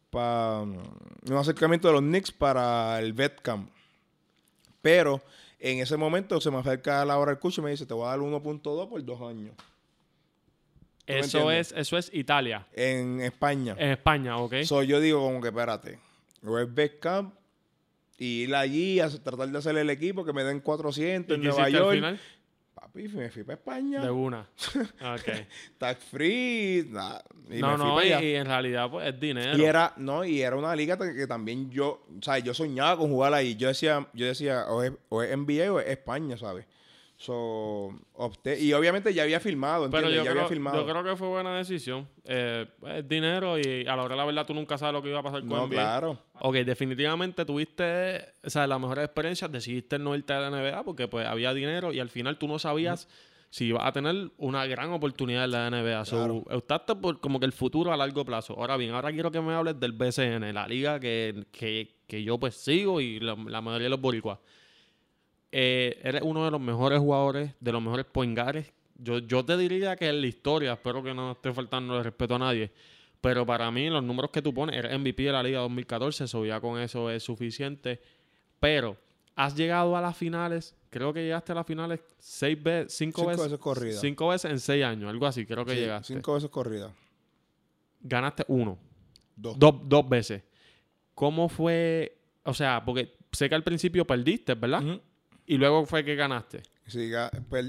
[0.10, 3.70] pa, mm, un acercamiento de los Knicks para el vet camp.
[4.82, 5.22] Pero
[5.60, 8.06] en ese momento se me acerca la hora el coach y me dice, te voy
[8.06, 9.54] a dar 1.2 por dos años.
[11.06, 12.66] Eso es, eso es Italia.
[12.74, 13.76] En España.
[13.78, 14.64] En España, ¿ok?
[14.64, 16.00] So, yo digo como que, espérate,
[16.44, 17.34] al vet camp
[18.18, 21.48] y ir allí a tratar de hacer el equipo que me den 400 ¿Y en
[21.48, 21.96] Nueva hiciste al York.
[21.96, 22.20] final?
[22.74, 24.02] Papi, me fui para España.
[24.02, 24.48] De una.
[25.14, 25.48] Ok.
[25.78, 26.88] Tax free.
[26.90, 28.24] nada, y no, me no, y, allá.
[28.24, 29.58] y en realidad pues es dinero.
[29.58, 33.10] Y era, no, y era una liga que también yo, o sea, yo soñaba con
[33.10, 33.56] jugar ahí.
[33.56, 36.66] Yo decía, yo decía, o es, o es NBA o es España, ¿sabes?
[37.24, 40.18] So, opté, y obviamente ya había filmado, Pero ¿entiendes?
[40.18, 40.78] yo ya creo, había filmado.
[40.86, 42.06] yo creo que fue buena decisión.
[42.26, 42.66] Eh,
[42.98, 45.20] es dinero y a la hora de la verdad tú nunca sabes lo que iba
[45.20, 45.76] a pasar con no, NBA.
[45.76, 46.20] claro.
[46.42, 51.08] Ok, definitivamente tuviste, o sea, las mejores experiencias, decidiste no irte a la NBA porque
[51.08, 53.08] pues había dinero y al final tú no sabías
[53.50, 56.04] si ibas a tener una gran oportunidad en la NBA.
[56.04, 56.44] So, Claro.
[56.50, 58.54] optaste por como que el futuro a largo plazo.
[58.58, 62.38] Ahora bien, ahora quiero que me hables del BCN, la liga que, que, que yo
[62.38, 64.40] pues sigo y la, la mayoría de los boricuas.
[65.56, 68.74] Eh, eres uno de los mejores jugadores, de los mejores poingares.
[68.96, 72.34] Yo, yo te diría que en la historia, espero que no esté faltando de respeto
[72.36, 72.72] a nadie.
[73.22, 76.44] Pero para mí, los números que tú pones, eres MVP de la Liga 2014, eso
[76.44, 78.02] ya con eso es suficiente.
[78.60, 78.98] Pero
[79.36, 83.30] has llegado a las finales, creo que llegaste a las finales seis veces, cinco, Cinco
[83.30, 84.02] veces, veces corridas.
[84.02, 86.14] Cinco veces en seis años, algo así, creo que Sí, llegaste.
[86.16, 86.92] Cinco veces corrida.
[88.02, 88.78] Ganaste uno,
[89.36, 89.58] Dos.
[89.60, 90.42] dos, dos veces.
[91.14, 92.18] ¿Cómo fue?
[92.44, 94.84] O sea, porque sé que al principio perdiste, ¿verdad?
[94.84, 95.00] Ujú.
[95.46, 96.64] Y luego fue que ganaste.
[96.88, 97.12] Sí,
[97.50, 97.66] per-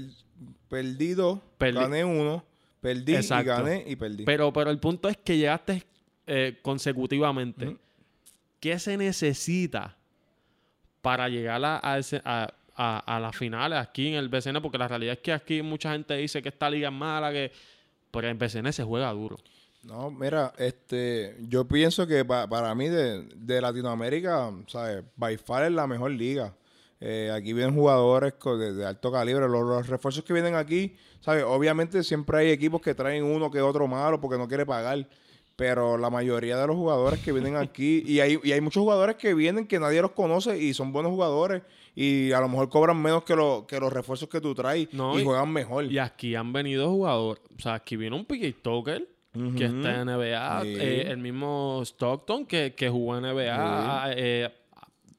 [0.69, 2.43] perdí dos, gané uno,
[2.81, 3.43] perdí Exacto.
[3.43, 4.23] y gané y perdí.
[4.25, 5.83] Pero, pero el punto es que llegaste
[6.27, 7.77] eh, consecutivamente.
[8.59, 9.95] ¿Qué se necesita
[11.01, 12.51] para llegar a, a, ese- a-
[13.19, 14.61] las finales aquí en el BCN?
[14.61, 17.51] Porque la realidad es que aquí mucha gente dice que esta liga es mala, que...
[18.11, 19.37] pero en BCN se juega duro.
[19.83, 25.03] No, mira, este, yo pienso que pa- para mí de, de Latinoamérica, ¿sabes?
[25.15, 26.53] By far es la mejor liga.
[27.01, 29.47] Eh, aquí vienen jugadores de, de alto calibre.
[29.47, 31.43] Los, los refuerzos que vienen aquí, ¿sabes?
[31.45, 35.07] Obviamente siempre hay equipos que traen uno que otro malo porque no quiere pagar.
[35.57, 39.15] Pero la mayoría de los jugadores que vienen aquí, y hay, y hay muchos jugadores
[39.15, 41.61] que vienen que nadie los conoce y son buenos jugadores.
[41.95, 45.17] Y a lo mejor cobran menos que, lo- que los refuerzos que tú traes No,
[45.17, 45.85] y, juegan mejor.
[45.85, 47.41] Y aquí han venido jugadores.
[47.57, 49.07] O sea, aquí vino un PJ Tucker
[49.57, 50.61] que está en NBA.
[50.63, 50.75] Sí.
[50.77, 54.11] eh, el mismo Stockton que, que jugó en NBA.
[54.17, 54.49] eh,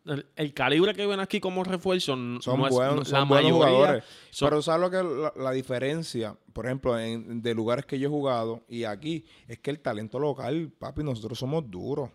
[0.06, 3.24] el, el calibre que ven aquí como refuerzo Son no es- buenos, no- son la
[3.24, 4.04] buenos mayoría jugadores.
[4.30, 6.36] son- Pero ¿sabes lo que la, la diferencia?
[6.52, 10.18] Por ejemplo, en, de lugares que yo he jugado y aquí, es que el talento
[10.18, 12.10] local, papi, nosotros somos duros.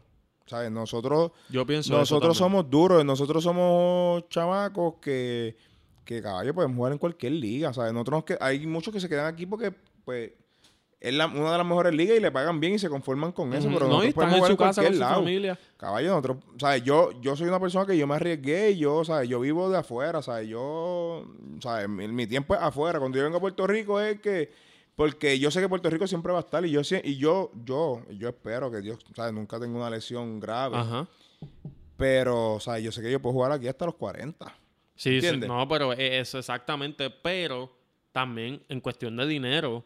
[0.47, 0.69] ¿Sabes?
[0.71, 5.55] Nosotros, yo pienso nosotros somos duros, nosotros somos chamacos que,
[6.03, 7.71] que caballo, pueden jugar en cualquier liga.
[7.71, 7.93] ¿Sabes?
[7.93, 9.71] Nosotros nos que- hay muchos que se quedan aquí porque,
[10.03, 10.31] pues,
[11.01, 13.51] es la- una de las mejores ligas y le pagan bien y se conforman con
[13.53, 13.67] eso.
[13.73, 15.15] Pero no, y están en su casa con cualquier su lado.
[15.15, 15.59] familia.
[15.77, 16.83] Caballo, nosotros, ¿sabes?
[16.83, 19.27] Yo, yo soy una persona que yo me arriesgué y yo, ¿sabes?
[19.27, 20.47] Yo vivo de afuera, ¿sabes?
[20.47, 21.25] Yo,
[21.59, 21.89] ¿sabes?
[21.89, 22.99] Mi, mi tiempo es afuera.
[22.99, 24.51] Cuando yo vengo a Puerto Rico es que,
[24.95, 28.03] porque yo sé que Puerto Rico siempre va a estar y yo, y yo, yo,
[28.11, 29.33] yo espero que Dios, ¿sabes?
[29.33, 30.77] Nunca tenga una lesión grave.
[30.77, 31.07] Ajá.
[31.97, 32.83] Pero, ¿sabes?
[32.83, 34.45] Yo sé que yo puedo jugar aquí hasta los 40.
[34.95, 35.49] Sí, sí, ¿Entiendes?
[35.49, 37.09] no, pero e- eso exactamente.
[37.09, 37.71] Pero
[38.11, 39.83] también en cuestión de dinero,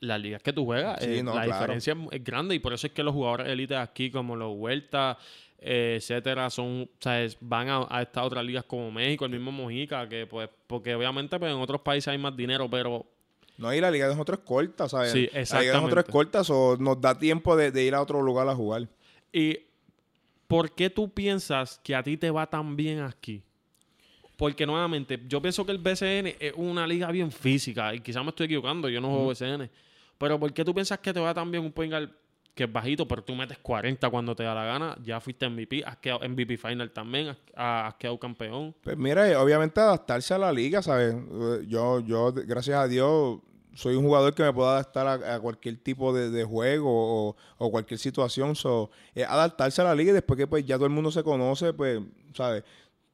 [0.00, 1.60] las ligas que tú juegas, Sí, eh, no, la claro.
[1.60, 5.16] diferencia es, grande y por eso es que los jugadores élites aquí, como los Huerta,
[5.58, 7.36] eh, etcétera, son, ¿sabes?
[7.40, 11.38] van a, a estas otras ligas como México, el mismo Mojica, que pues, porque obviamente
[11.38, 13.06] pues, en otros países hay más dinero, pero
[13.56, 15.12] No, y la liga de nosotros es corta, ¿sabes?
[15.12, 16.12] Sí, La liga de nosotros es exactamente.
[16.12, 18.86] corta, so nos da tiempo de, de ir a otro lugar a jugar.
[19.32, 19.60] ¿Y
[20.46, 23.42] por qué tú piensas que a ti te va tan bien aquí?
[24.36, 28.30] Porque nuevamente, yo pienso que el BCN es una liga bien física y quizás me
[28.30, 29.70] estoy equivocando, yo no juego BCN.
[30.18, 32.10] Pero ¿por qué tú piensas que te va tan bien un point guard
[32.54, 34.96] que es bajito, pero tú metes 40 cuando te da la gana?
[35.02, 38.74] Ya fuiste MVP, has quedado MVP final también, has, has quedado campeón.
[38.82, 41.14] Pues mira, eh, obviamente adaptarse a la liga, ¿sabes?
[41.66, 43.40] Yo, yo, gracias a Dios,
[43.74, 47.36] soy un jugador que me puedo adaptar a, a cualquier tipo de, de juego o,
[47.58, 48.56] o cualquier situación.
[48.56, 51.22] So, eh, adaptarse a la liga y después que pues ya todo el mundo se
[51.22, 52.00] conoce, pues,
[52.34, 52.64] ¿sabes?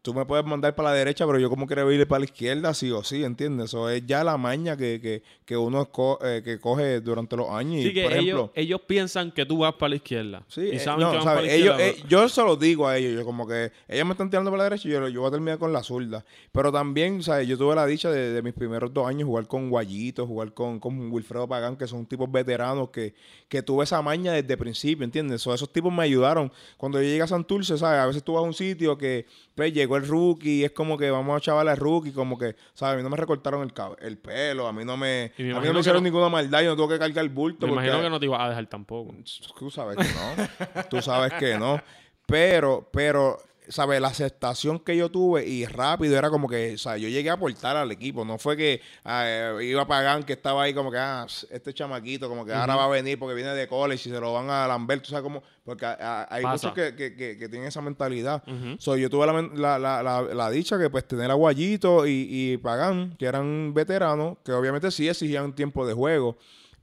[0.03, 2.75] Tú me puedes mandar para la derecha, pero yo como quiero ir para la izquierda,
[2.75, 3.67] sí o sí, ¿entiendes?
[3.67, 7.49] Eso es ya la maña que, que, que uno esco- eh, que coge durante los
[7.51, 7.85] años.
[7.85, 10.43] Y, que por ellos, ejemplo, ellos piensan que tú vas para la izquierda.
[10.49, 11.25] Sí, y eh, no, que van ¿sabes?
[11.25, 12.01] para la ellos, izquierda.
[12.01, 14.65] eh, yo se lo digo a ellos, yo como que ellos me están tirando para
[14.65, 16.25] la derecha y yo, yo voy a terminar con la zurda.
[16.51, 17.47] Pero también, ¿sabes?
[17.47, 20.81] Yo tuve la dicha de, de mis primeros dos años jugar con Guayito, jugar con,
[20.81, 23.15] con Wilfredo Pagán, que son tipos veteranos que,
[23.49, 25.43] que tuve esa maña desde el principio, ¿entiendes?
[25.43, 26.51] So, esos tipos me ayudaron.
[26.77, 28.01] Cuando yo llegué a Santurce, ¿sabes?
[28.01, 30.97] A veces tú vas a un sitio que pues, llegó el rookie y es como
[30.99, 32.95] que vamos a chaval al rookie, como que, ¿sabes?
[32.95, 33.73] A mí no me recortaron el,
[34.07, 36.67] el pelo, a mí no me, a mí no me hicieron no- ninguna maldad y
[36.67, 37.67] no tuve que cargar el bulto.
[37.67, 39.15] Me porque- imagino que no te ibas a dejar tampoco.
[39.59, 40.83] Tú sabes que no.
[40.91, 41.81] Tú sabes que no.
[42.27, 43.39] Pero, pero,
[43.69, 44.01] ¿sabes?
[44.01, 47.35] La aceptación que yo tuve y rápido era como que, o sea, yo llegué a
[47.35, 48.25] aportar al equipo.
[48.25, 52.29] No fue que ah, iba a pagar que estaba ahí como que, ah, este chamaquito,
[52.29, 54.67] como que ahora va a venir porque viene de college y se lo van a
[54.67, 55.01] lamber.
[55.01, 55.43] Tú sabes cómo.
[55.65, 56.69] Porque hay Pasa.
[56.69, 58.43] muchos que, que, que, que tienen esa mentalidad.
[58.49, 58.77] Ujú.
[58.79, 62.57] So, yo tuve la, la, la, la dicha que pues tener a Guayito y, y
[62.57, 66.37] Pagán, que eran veteranos, que obviamente sí exigían tiempo de juego,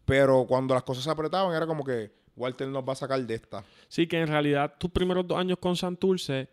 [0.06, 3.36] pero cuando las cosas se apretaban era como que Walter nos va a sacar de
[3.36, 3.64] esta.
[3.90, 6.48] Sí, que en realidad tus primeros dos años con Santurce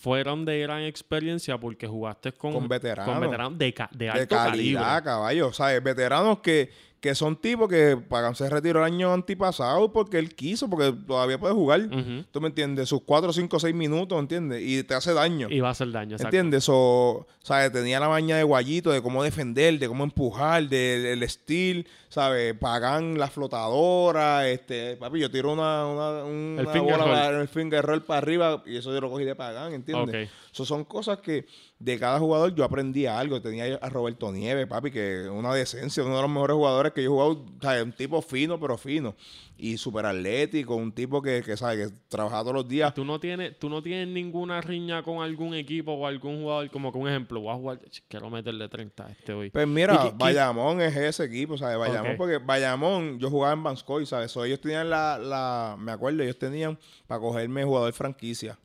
[0.00, 3.12] fueron de gran experiencia porque jugaste con, Con veteranos.
[3.12, 5.02] con veteranos de, de de alto calidad, calibre.
[5.04, 5.52] caballo.
[5.52, 5.82] ¿Sabes?
[5.82, 6.70] Veteranos que,
[7.00, 11.38] que son tipos que Pagán se retiró el año antipasado porque él quiso, porque todavía
[11.38, 11.88] puede jugar.
[12.32, 12.88] ¿Tú me entiendes?
[12.88, 14.62] Sus 4, 5, 6 minutos, ¿entiendes?
[14.64, 15.46] Y te hace daño.
[15.48, 16.26] Y va a hacer daño, exacto.
[16.36, 16.66] ¿Entiendes?
[16.68, 17.72] O, ¿sabes?
[17.72, 22.54] Tenía la maña de guayito, de cómo defender, de cómo empujar, del el estilo, ¿sabes?
[22.58, 27.14] Pagan la flotadora, este, papi, yo tiro una, una, una El finger bola roll.
[27.14, 30.26] para- el finger roll para arriba y eso yo lo cogí de Pagan, ¿entiendes?
[30.26, 30.32] Ok.
[30.52, 31.46] Eso son cosas que
[31.80, 33.40] de cada jugador yo aprendí algo.
[33.40, 37.10] Tenía a Roberto Nieves, papi, que una decencia, uno de los mejores jugadores que yo
[37.10, 37.84] he jugado, ¿sabes?
[37.84, 39.14] Un tipo fino, pero fino.
[39.60, 41.88] Y súper atlético, un tipo que, que, ¿sabes?
[41.90, 42.94] Que trabajaba todos los días.
[42.94, 46.92] ¿Tú no, tienes, tú no tienes ninguna riña con algún equipo o algún jugador, como
[46.92, 49.50] que un ejemplo, voy a jugar, quiero meterle 30 a este hoy.
[49.50, 51.76] Pues ¿Y mira, qué- qué- Bayamón es ese equipo, ¿sabes?
[51.78, 52.16] Bayamón, Ok.
[52.18, 54.30] porque Bayamón, yo jugaba en Banscoy, ¿sabes?
[54.30, 58.56] So, ellos tenían la, la, me acuerdo, ellos tenían para cogerme jugador franquicia.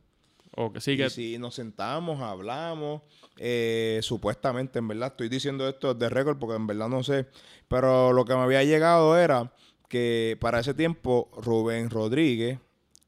[0.55, 3.01] O que Y si nos sentamos, hablamos,
[3.37, 7.27] eh, supuestamente, en verdad, estoy diciendo esto de récord porque en verdad no sé,
[7.67, 9.51] pero lo que me había llegado era
[9.89, 12.59] que para ese tiempo Rubén Rodríguez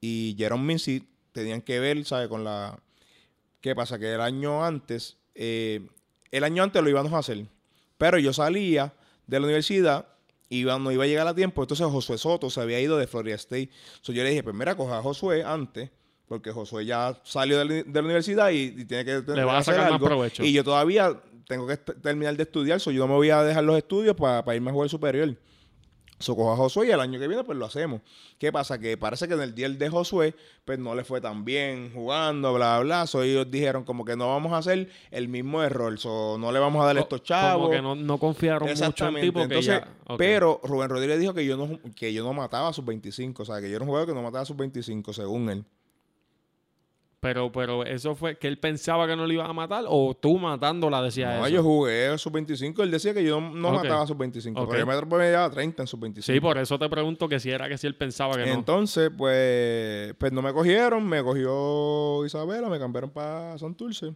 [0.01, 2.27] y Jerome Mincy tenían que ver, ¿sabes?
[2.27, 2.79] Con la...
[3.61, 3.99] ¿Qué pasa?
[3.99, 5.87] Que el año antes, eh,
[6.31, 7.45] el año antes lo íbamos a hacer,
[7.97, 8.93] pero yo salía
[9.27, 10.07] de la universidad
[10.49, 11.61] iba, no iba a llegar a tiempo.
[11.61, 13.69] Entonces Josué Soto se había ido de Florida State.
[14.01, 15.89] So, yo le dije, pues mira, coja a Josué antes,
[16.27, 19.67] porque Josué ya salió de la, de la universidad y, y tiene que Le vas
[19.67, 20.43] a sacar más provecho.
[20.43, 23.63] Y yo todavía tengo que terminar de estudiar, so yo no me voy a dejar
[23.63, 25.35] los estudios para irme a jugar superior.
[26.17, 27.99] So, cojo a Josué y el año que viene pues lo hacemos.
[28.39, 28.79] ¿Qué pasa?
[28.79, 32.53] Que parece que en el día de Josué pues no le fue tan bien jugando,
[32.53, 33.05] bla, bla.
[33.05, 35.99] So, ellos dijeron como que no vamos a hacer el mismo error.
[35.99, 37.63] So, no le vamos a dar estos chavos.
[37.63, 39.31] Como que no, no confiaron mucho en ti Exactamente.
[39.33, 40.17] porque Entonces, ya...
[40.17, 43.45] pero Rubén Rodríguez dijo que yo no que yo no mataba a sus 25, o
[43.45, 45.65] sea, que yo era un jugador que no mataba a sus 25 según él.
[47.25, 50.37] Pero, pero eso fue que él pensaba que no le iba a matar o tú
[50.37, 51.55] matándola decías No, eso.
[51.55, 54.67] yo jugué a sus 25, él decía que yo no, mataba a sus 25, Ok.
[54.69, 56.31] pero yo me promedia 30 en sus 25.
[56.31, 58.53] Sí, por eso te pregunto que si era que si él pensaba que no.
[58.53, 64.13] Entonces, pues, pues no me cogieron, me cogió Isabela, me cambiaron para Santurce.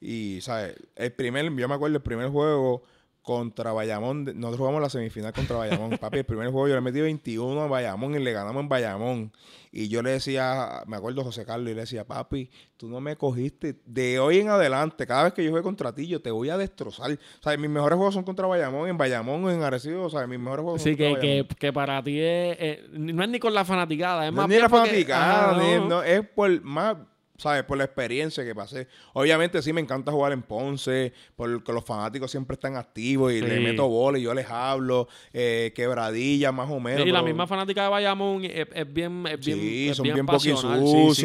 [0.00, 0.76] Y, ¿sabes?
[0.94, 2.84] El primer, yo me acuerdo, el primer juego
[3.26, 4.22] contra Bayamón.
[4.24, 5.90] Nosotros jugamos la semifinal contra Bayamón.
[6.00, 9.32] Papi, el primer juego yo le metí 21 a Bayamón y le ganamos en Bayamón.
[9.72, 13.16] Y yo le decía, me acuerdo José Carlos, y le decía, papi, tú no me
[13.16, 13.80] cogiste.
[13.84, 16.56] De hoy en adelante, cada vez que yo juegue contra ti, yo te voy a
[16.56, 17.10] destrozar.
[17.10, 20.04] O sea, mis mejores juegos son contra Bayamón, en Bayamón o en Arecibo.
[20.04, 21.48] O sea, mis mejores juegos sí, son contra que, Bayamón.
[21.48, 24.48] que, que para ti es, eh, no es ni con la fanaticada, es No más
[24.48, 26.96] ni la porque- fanaticada, ni- no, es por más,
[27.38, 27.64] ¿sabes?
[27.64, 28.88] Por la experiencia que pasé.
[29.12, 33.56] Obviamente sí me encanta jugar en Ponce, porque los fanáticos siempre están activos y le
[33.58, 33.62] Sí.
[33.62, 37.02] meto bola y yo les hablo, eh, quebradilla más o menos.
[37.06, 40.04] y la pero- misma fanática de Bayamón es, es bien, es bien, Sí, es son
[40.04, 40.16] bien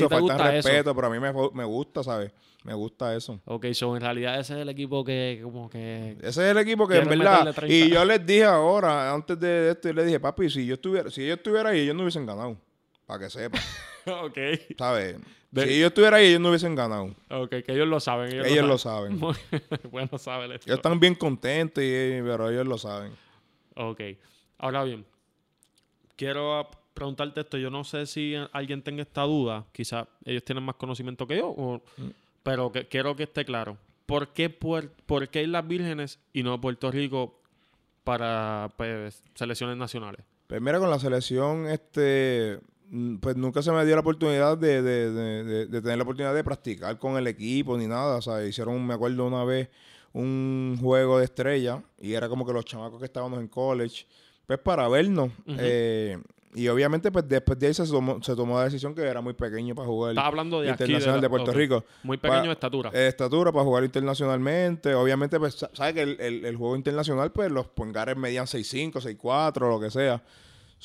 [0.09, 0.67] te faltan eso.
[0.67, 2.31] respeto, pero a mí me, me gusta, ¿sabes?
[2.63, 3.39] Me gusta eso.
[3.45, 6.17] Ok, so en realidad ese es el equipo que como que...
[6.19, 7.31] Ese es el equipo que en verdad.
[7.45, 7.75] meterle 30.
[7.75, 11.11] Y yo les dije ahora, antes de esto, yo les dije, papi, si yo estuviera,
[11.11, 12.57] si ellos estuvieran ahí, ellos no hubiesen ganado.
[13.05, 13.61] Para que sepan,
[14.25, 14.37] ok,
[14.77, 15.17] ¿sabes?
[15.51, 17.15] De- Si ellos estuvieran ahí, ellos no hubiesen ganado.
[17.29, 18.31] ok, que ellos lo saben.
[18.33, 19.19] Ellos, Ellos lo lo saben.
[19.91, 20.65] bueno, saben esto.
[20.67, 21.87] Ellos están bien contentos, y,
[22.23, 23.13] pero ellos lo saben.
[23.75, 24.01] Ok.
[24.57, 25.05] Ahora bien,
[26.15, 27.57] quiero preguntarte esto.
[27.57, 29.65] Yo no sé si alguien tenga esta duda.
[29.71, 32.09] Quizás ellos tienen más conocimiento que yo, o- Mm.
[32.43, 33.77] pero que, quiero que esté claro.
[34.05, 37.39] ¿Por qué, Puer- ¿Por qué Islas Vírgenes y no Puerto Rico
[38.03, 40.23] para pues, selecciones nacionales?
[40.47, 42.59] Pues mira, con la selección, este,
[43.19, 46.33] pues nunca se me dio la oportunidad de, de- de- de- de tener la oportunidad
[46.35, 48.17] de practicar con el equipo ni nada.
[48.17, 49.69] O sea, hicieron, me acuerdo una vez,
[50.13, 54.05] un juego de estrella y era como que los chamacos que estábamos en college,
[54.47, 55.29] pues para vernos.
[55.47, 56.17] eh,
[56.57, 59.33] y obviamente, pues después de ahí se tomó, se tomó la decisión que era muy
[59.33, 61.51] pequeño para jugar Estás hablando de aquí, internacional de, la- Puerto.
[61.51, 61.83] Rico.
[62.03, 62.91] Muy pequeño Pa- de estatura.
[62.93, 64.93] Eh, estatura para jugar internacionalmente.
[64.95, 69.01] Obviamente, pues, sa- sabes que el, el- el juego internacional, pues, los pongares medían 6'5,
[69.01, 70.23] 6'4, lo que sea.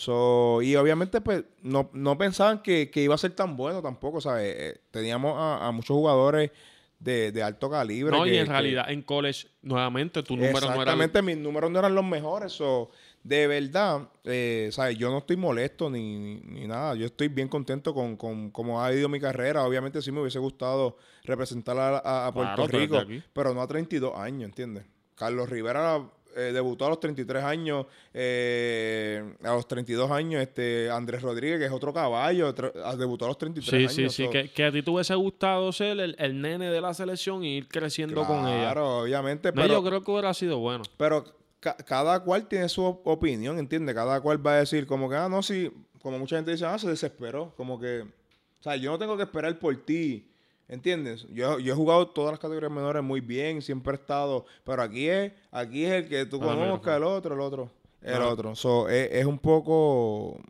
[0.01, 4.19] So, y obviamente, pues, no, no pensaban que, que iba a ser tan bueno tampoco,
[4.23, 4.55] ¿sabes?
[4.57, 6.51] Eh, teníamos a, a muchos jugadores
[6.99, 8.17] de, de alto calibre.
[8.17, 10.73] no, y en que- realidad en college, nuevamente, tu número no era...
[10.73, 12.51] Exactamente, mis números no eran los mejores.
[12.53, 12.89] So,
[13.23, 14.97] de verdad, eh, ¿sabes?
[14.97, 16.95] Yo no estoy molesto ni, ni, ni nada.
[16.95, 19.65] Yo estoy bien contento con, con cómo ha ido mi carrera.
[19.65, 23.03] Obviamente sí me hubiese gustado representar a, a- a Puerto Claro, Rico,
[23.35, 24.85] pero no a 32 años, ¿entiendes?
[25.15, 26.03] Carlos Rivera
[26.37, 31.67] eh, debutó a los 33 años, eh, a los 32 años, este Andrés Rodríguez, que
[31.67, 32.55] es otro caballo,
[32.85, 34.13] ah, debutó a los 33 Sí, años.
[34.15, 34.25] sí, sí.
[34.27, 37.45] so- Que, que a ti te hubiese gustado ser el, el nene de la selección
[37.45, 38.73] y ir creciendo con ella.
[38.73, 39.75] Claro, obviamente, No, pero...
[39.75, 40.85] yo creo que hubiera sido bueno.
[40.97, 41.25] Pero
[41.61, 43.95] ca- cada cual tiene su op- opinión, ¿entiendes?
[43.95, 45.71] Cada cual va a decir como que, ah, no, sí,
[46.03, 47.53] como mucha gente dice, ah, se desesperó.
[47.57, 50.30] Como que, o sea, yo no tengo que esperar por ti,
[50.71, 51.27] ¿entiendes?
[51.31, 55.09] Yo, yo he jugado todas las categorías menores muy bien, siempre he estado, pero aquí
[55.09, 58.29] es, aquí es el que tú Ah, conozcas, el otro, el otro, el Ah.
[58.29, 58.55] otro.
[58.57, 60.41] So, es, es un poco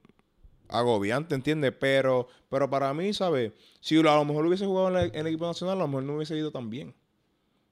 [0.68, 1.73] agobiante, ¿entiendes?
[1.79, 3.53] Pero, pero para mí, ¿sabes?
[3.81, 6.03] Si a lo mejor hubiese jugado en, la- en el equipo nacional, a lo mejor
[6.05, 6.95] no hubiese ido tan bien.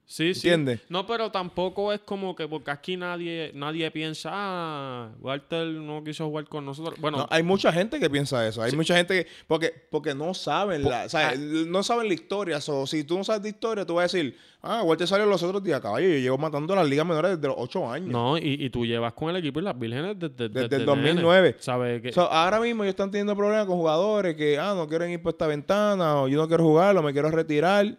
[0.08, 0.50] Sí, sí.
[0.88, 6.26] No, pero tampoco es como que porque aquí nadie nadie piensa, ah, Walter no quiso
[6.26, 6.98] jugar con nosotros.
[6.98, 8.62] Bueno, No, hay mucha gente que piensa eso.
[8.62, 9.30] Hay mucha gente que.
[9.46, 11.04] Porque, porque no saben la.
[11.04, 11.34] o sea, ah.
[11.36, 12.58] no saben la historia.
[12.68, 15.42] O si tú no sabes de historia, tú vas a decir, ah, Walter salió los
[15.42, 16.08] otros días, caballo.
[16.08, 18.08] Yo llevo matando las ligas menores desde los 8 años.
[18.08, 20.86] no, y, y tú llevas con el equipo y las vírgenes desde, Desde el nene.
[20.86, 21.56] 2009.
[21.58, 22.00] ¿Sabes?
[22.00, 25.22] Que, So, ahora mismo ellos están teniendo problemas con jugadores que, ah, no quieren ir
[25.22, 27.98] por esta ventana, o yo no quiero jugar, o me quiero retirar.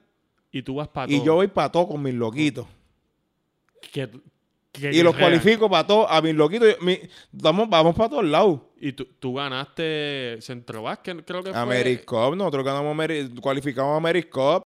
[0.51, 2.65] Y tú vas para Y yo voy para todo con mis loquitos.
[3.91, 4.09] Que,
[4.71, 6.75] que- Y los cualifico para todo, a mis loquitos.
[6.81, 6.99] Mi-
[7.31, 8.59] vamos vamos para todos lados.
[8.79, 11.59] Y tú, tú ganaste Centro Básquet, creo que fue.
[11.59, 14.63] Americup, nosotros ganamos Ameri- cualificamos a.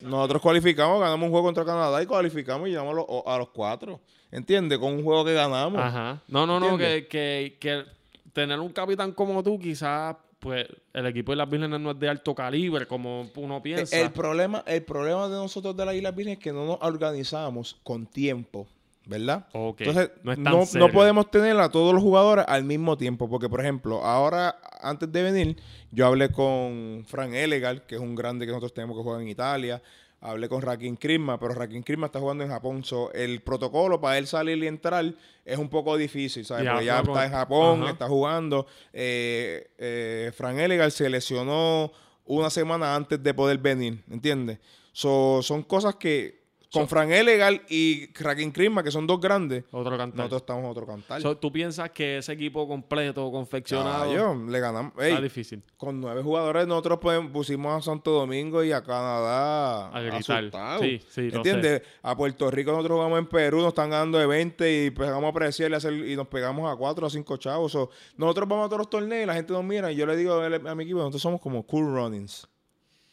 [0.00, 3.50] Nosotros cualificamos, ganamos un juego contra Canadá y cualificamos y llegamos a los, a los
[3.50, 4.00] cuatro.
[4.32, 4.78] ¿Entiendes?
[4.78, 5.80] Con un juego que ganamos.
[5.80, 6.20] Ajá.
[6.26, 6.76] No, no, no,
[7.08, 7.84] que, que
[8.32, 12.08] tener un capitán como tú, quizás, pues, el equipo de las vírgenes no es de
[12.08, 13.96] alto calibre, como uno piensa.
[13.96, 17.78] El problema, el problema de nosotros de la Isla Virgen es que no nos organizamos
[17.84, 18.66] con tiempo,
[19.06, 19.46] ¿verdad?
[19.52, 22.98] Ok, Entonces, no es tan no, no podemos tener a todos los jugadores al mismo
[22.98, 23.30] tiempo.
[23.30, 25.56] Porque, por ejemplo, ahora, antes de venir,
[25.92, 29.28] yo hablé con Frank Elegal, que es un grande que nosotros tenemos que juega en
[29.28, 29.80] Italia.
[30.24, 32.84] Hablé con Rakim Krisma, pero Rakim Krisma está jugando en Japón.
[32.84, 35.04] So, el protocolo para él salir y entrar
[35.44, 36.64] es un poco difícil, ¿sabes?
[36.64, 37.90] Ya, Porque ya está en Japón, ajá.
[37.90, 38.66] está jugando.
[38.92, 41.90] Eh, eh, Frank Elegal se lesionó
[42.24, 44.60] una semana antes de poder venir, ¿entiendes?
[44.92, 46.41] So, son cosas que
[46.72, 50.16] con Frank Elegal y Rakim Krisma, que son dos grandes, Otro cantar.
[50.16, 51.20] nosotros estamos en otro cantar.
[51.20, 54.92] So, ¿Tú piensas que ese equipo completo, confeccionado, Caballo, le ganamos.
[54.98, 55.62] Ey, está difícil?
[55.76, 56.98] con nueve jugadores nosotros
[57.32, 60.80] pusimos a Santo Domingo y a Canadá A gritar.
[60.80, 61.82] Sí, sí, ¿Entiendes?
[62.02, 65.28] A Puerto Rico nosotros jugamos en Perú, nos están dando de 20 y pegamos a
[65.28, 67.72] apreciar y, hacer, y nos pegamos a cuatro o cinco chavos.
[67.72, 70.16] So, nosotros vamos a todos los torneos y la gente nos mira y yo le
[70.16, 72.48] digo a mi equipo, nosotros somos como cool runnings.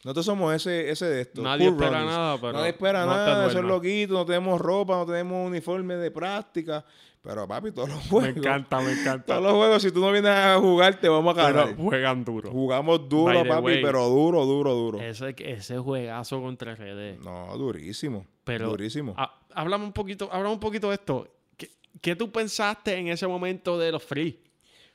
[0.04, 1.42] Nosotros somos ese, ese de esto.
[1.42, 2.06] Nadie espera runners.
[2.06, 3.72] nada, pero Nadie espera no nada, esos duermas.
[3.74, 6.84] loquitos, no tenemos ropa, no tenemos uniforme de práctica.
[7.22, 8.36] Pero papi, todos los Me juegos.
[8.38, 9.26] encanta, me encanta.
[9.26, 11.76] Todos los juegos, si tú no vienes a jugar, te vamos a Pero ganar.
[11.76, 12.50] juegan duro.
[12.50, 15.00] Jugamos duro, By papi, way, pero duro, duro, duro.
[15.02, 17.18] Ese, ese juegazo contra RD.
[17.22, 18.24] No, durísimo.
[18.44, 19.14] Pero durísimo.
[19.18, 21.28] ha- háblame un poquito, háblame un poquito de esto.
[21.58, 21.70] ¿Qué,
[22.00, 24.40] qué tú pensaste en ese momento de los free?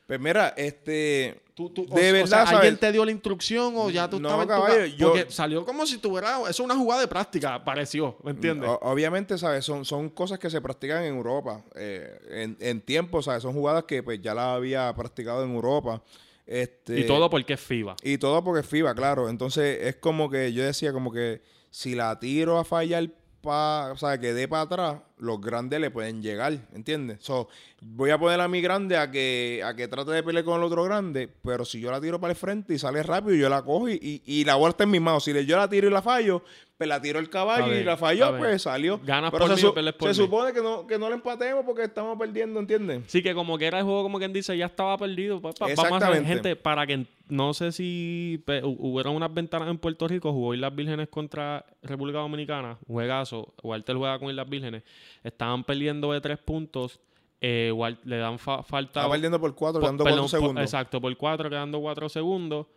[0.07, 1.41] Pues mira, este.
[1.55, 2.79] Tú, tú- o- De o verdad, sea, ¿alguien ¿sabes?
[2.81, 5.85] te dio la instrucción o ya tú No, estabas en tu yo- Porque salió como
[5.87, 6.37] si tuviera...
[6.41, 8.69] Eso es una jugada de práctica, pareció, ¿me entiendes?
[8.69, 9.63] O- obviamente, ¿sabes?
[9.63, 11.63] Son, son cosas que se practican en Europa.
[11.75, 13.41] eh, en, en tiempo, ¿sabes?
[13.41, 16.03] Son jugadas que pues ya las había practicado en Europa.
[16.45, 17.95] Este, y todo porque es FIBA.
[18.03, 19.29] Y todo porque es FIBA, claro.
[19.29, 21.41] Entonces es como que yo decía como que
[21.71, 23.09] si la tiro a fallar
[23.41, 27.19] pa, o sea, que dé para atrás, los grandes le pueden llegar, ¿entiendes?
[27.21, 27.47] So,
[27.81, 30.65] voy a poner a mi grande a que, a que trate de pelear con el
[30.65, 33.61] otro grande, pero si yo la tiro para el frente y sale rápido, yo la
[33.63, 35.23] cojo y, y, la está en mis manos.
[35.23, 36.43] Si le- yo la tiro y la fallo,
[36.77, 38.99] pues la tiro el caballo y la falló, pues salió.
[39.05, 40.25] Ganas pero por se, mí o su- pierdes por se mí.
[40.27, 43.03] supone que no, que no le empatemos porque estamos perdiendo, ¿entiendes?
[43.07, 45.41] Sí, que como que era el juego, como quien dice, ya estaba perdido.
[45.41, 46.27] Pues, pa- vamos a Exactamente.
[46.27, 50.75] gente, para que no sé si hu- hubieron unas ventanas en Puerto Rico, jugó Islas
[50.75, 54.83] Vírgenes contra República Dominicana, juegazo, Walter juega con Islas Vírgenes,
[55.23, 56.99] estaban perdiendo de tres puntos,
[57.41, 57.71] eh,
[58.03, 58.99] le dan fa- falta...
[59.01, 60.63] Estaba perdiendo por cuatro, po- dando perdón, cuatro segundos.
[60.63, 62.67] exacto, por cuatro, quedando cuatro segundos,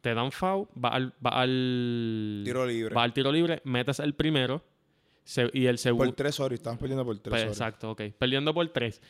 [0.00, 2.94] te dan foul, va al, va al Tiro libre.
[2.94, 4.62] va al tiro libre, metes el primero
[5.24, 6.06] se- y el segundo...
[6.06, 6.54] Por tres, sorry.
[6.56, 8.02] Estaban perdiendo por tres, Pues, exacto, ok.
[8.18, 9.00] Perdiendo por tres.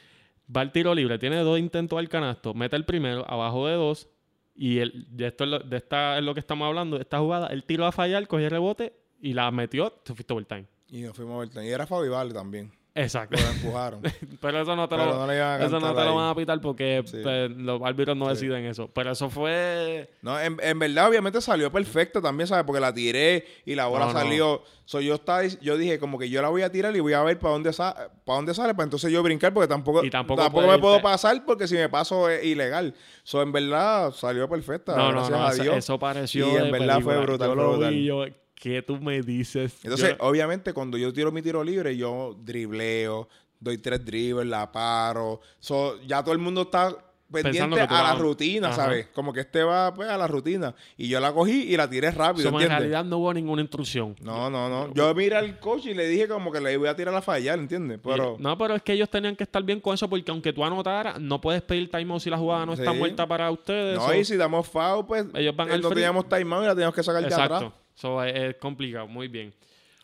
[0.55, 4.09] Va al tiro libre, tiene dos intentos al canasto, mete el primero, abajo de dos.
[4.55, 7.47] Y el, de esto es lo, de esta es lo que estamos hablando, esta jugada.
[7.47, 8.93] El tiro a fallar, cogió el rebote
[9.23, 10.67] y la metió, te fuiste overtime.
[10.93, 11.65] Y nos fuimos a ver.
[11.67, 12.71] Y era Fabi Vale también.
[12.95, 13.41] Exacto.
[13.41, 14.03] Lo empujaron.
[14.43, 17.03] Pero eso no te Pero lo, no eso no te lo van a pitar porque
[17.07, 17.21] Sí.
[17.23, 18.89] pues, los árbitros no deciden eso.
[18.93, 20.11] Pero eso fue.
[20.21, 22.65] No, en, en verdad, obviamente salió perfecto también, ¿sabes?
[22.67, 24.19] Porque la tiré y la bola No, no.
[24.19, 24.63] salió.
[24.85, 27.23] So, yo, estaba, yo dije, como que yo la voy a tirar y voy a
[27.23, 27.95] ver para dónde, sa-
[28.27, 31.43] para dónde sale, para entonces yo brincar, porque tampoco, Y tampoco tampoco me puedo pasar,
[31.47, 32.95] porque si me paso es ilegal.
[33.23, 34.95] So, en verdad, salió perfecta.
[34.95, 35.47] No, no, gracias no.
[35.47, 35.77] a Eso, Dios.
[35.77, 36.47] eso pareció.
[36.53, 37.95] Y en verdad fue brutal, Yo fue lo brutal.
[37.95, 38.25] vi, yo,
[38.63, 39.75] ¿qué tú me dices?
[39.83, 44.71] Entonces, Yo- obviamente, cuando yo tiro mi tiro libre, yo dribleo, doy tres dribbles, la
[44.71, 45.41] paro.
[45.59, 46.97] So, ya todo el mundo está
[47.31, 48.77] pendiente a la vas- rutina, Ajá.
[48.77, 49.07] ¿sabes?
[49.15, 50.75] Como que este va pues, a la rutina.
[50.99, 54.15] Y yo la cogí y la tiré rápido, Eso, en realidad no hubo ninguna instrucción.
[54.21, 54.93] No, no, no.
[54.95, 57.59] Yo miré al coach y le dije como que le voy a tirar a fallar,
[57.59, 57.99] ¿entiendes?
[58.05, 58.37] Pero...
[58.39, 61.19] No, pero es que ellos tenían que estar bien con eso porque aunque tú anotaras,
[61.21, 63.97] no puedes pedir timeout si la jugada no está muerta para ustedes.
[63.99, 65.95] No, so- y si damos foul, pues Ellos van eh, al no free.
[65.97, 67.55] teníamos timeout y la teníamos que sacar de Exacto.
[67.57, 67.73] atrás.
[67.95, 69.07] So, es, es complicado.
[69.07, 69.53] Muy bien.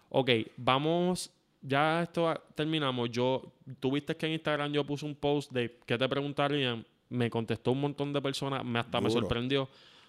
[0.08, 1.30] Ok, vamos.
[1.60, 3.10] Ya esto terminamos.
[3.10, 6.84] Yo, tuviste que en Instagram yo puse un post de qué te preguntarían.
[7.08, 8.64] Me contestó un montón de personas.
[8.64, 9.68] Me hasta me sorprendió.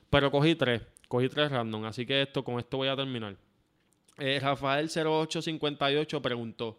[0.10, 0.82] Pero cogí tres.
[1.08, 1.86] Cogí tres random.
[1.86, 3.36] Así que esto, con esto voy a terminar.
[4.18, 6.78] Eh, Rafael0858 preguntó: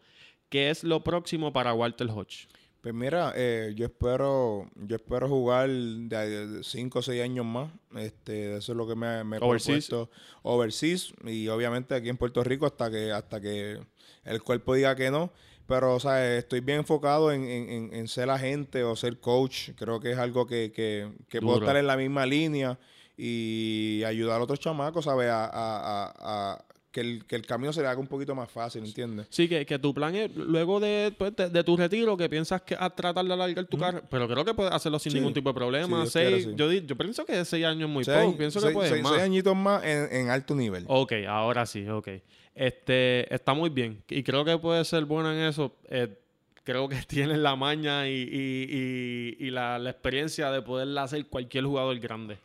[0.48, 2.46] ¿Qué es lo próximo para Walter Hodge?
[2.82, 7.70] Pues mira, eh, yo espero yo espero jugar de 5 o 6 años más.
[7.94, 9.86] Este, eso es lo que me, me Overseas.
[9.88, 10.10] propuesto.
[10.42, 11.12] Overseas.
[11.26, 13.78] Y obviamente aquí en Puerto Rico hasta que hasta que
[14.24, 15.30] el cuerpo diga que no.
[15.66, 19.70] Pero, o sea, estoy bien enfocado en, en- en- ser agente o ser coach.
[19.76, 22.76] Creo que es algo que, que, que puedo estar en la misma línea
[23.16, 25.28] y ayudar a otros chamacos, ¿sabes?
[25.28, 28.50] A, a- a- a que, el, que el camino se le haga un poquito más
[28.50, 29.26] fácil, ¿entiendes?
[29.30, 32.62] Sí, que, que tu plan es luego de, pues, de, de tu retiro, que piensas
[32.62, 35.18] que a tratar de alargar tu carrera, pero creo que puedes hacerlo sin Sí.
[35.18, 36.04] ningún tipo de problema.
[36.06, 36.52] Sí, Seis- sí.
[36.56, 38.36] yo, pienso que seis años es muy Seis- poco.
[38.38, 39.12] Pienso que seis- puedes seis- más.
[39.12, 40.84] seis añitos más en, en alto nivel.
[40.88, 42.08] Ok, ahora sí, ok.
[42.54, 44.02] Este, está muy bien.
[44.08, 45.74] Y creo que puede ser buena en eso.
[45.88, 46.08] Eh,
[46.64, 51.26] creo que tienes la maña y, y- y- y la, la experiencia de poderla hacer
[51.26, 52.38] cualquier jugador grande.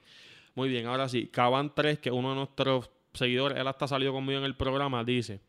[0.54, 1.28] Muy bien, ahora sí.
[1.32, 5.42] Caban 3, que uno de nuestros seguidores, él hasta salió conmigo en el programa, dice,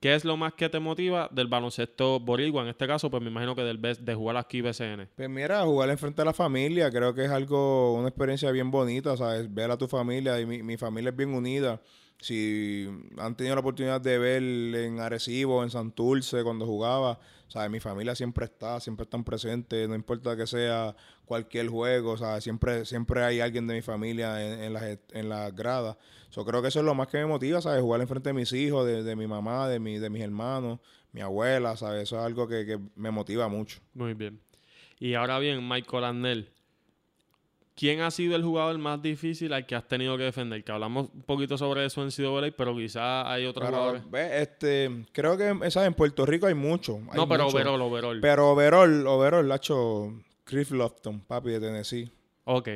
[0.00, 2.62] ¿qué es lo más que te motiva del baloncesto boricua?
[2.62, 5.08] En este caso, pues me imagino que del de jugar aquí BCN.
[5.16, 9.16] Pues mira, jugar enfrente a la familia, creo que es algo, una experiencia bien bonita,
[9.16, 9.52] ¿sabes?
[9.52, 11.80] Ver a tu familia y mi, mi familia es bien unida.
[12.20, 17.18] Si han tenido la oportunidad de ver en Arecibo, en Santurce, cuando jugaba,
[17.48, 17.70] ¿sabes?
[17.70, 20.94] Mi familia siempre está, siempre están presentes, no importa que sea
[21.24, 22.44] cualquier juego, ¿sabes?
[22.44, 25.96] Siempre, siempre hay alguien de mi familia en, en las, en las gradas.
[26.30, 27.80] Yo creo que eso es lo más que me motiva, ¿sabes?
[27.80, 30.80] Jugar enfrente de mis hijos, de, de mi mamá, de, mi, de mis hermanos,
[31.12, 32.02] mi abuela, ¿sabes?
[32.04, 33.78] Eso es algo que, que me motiva mucho.
[33.94, 34.40] Muy bien.
[34.98, 36.50] Y ahora bien, Michael Arnell.
[37.76, 40.62] ¿Quién ha sido el jugador más difícil al que has tenido que defender?
[40.62, 44.10] Que hablamos un poquito sobre eso en CWA, pero quizás hay otros Pero, jugadores.
[44.10, 45.88] ve, este, creo que ¿sabes?
[45.88, 46.98] en Puerto Rico hay mucho.
[47.10, 47.56] hay No, pero mucho.
[47.56, 48.20] overall, overall.
[48.20, 50.12] Pero overall, overall, Lacho,
[50.44, 52.10] Chris Lofton, papi de Tennessee.
[52.44, 52.68] ok.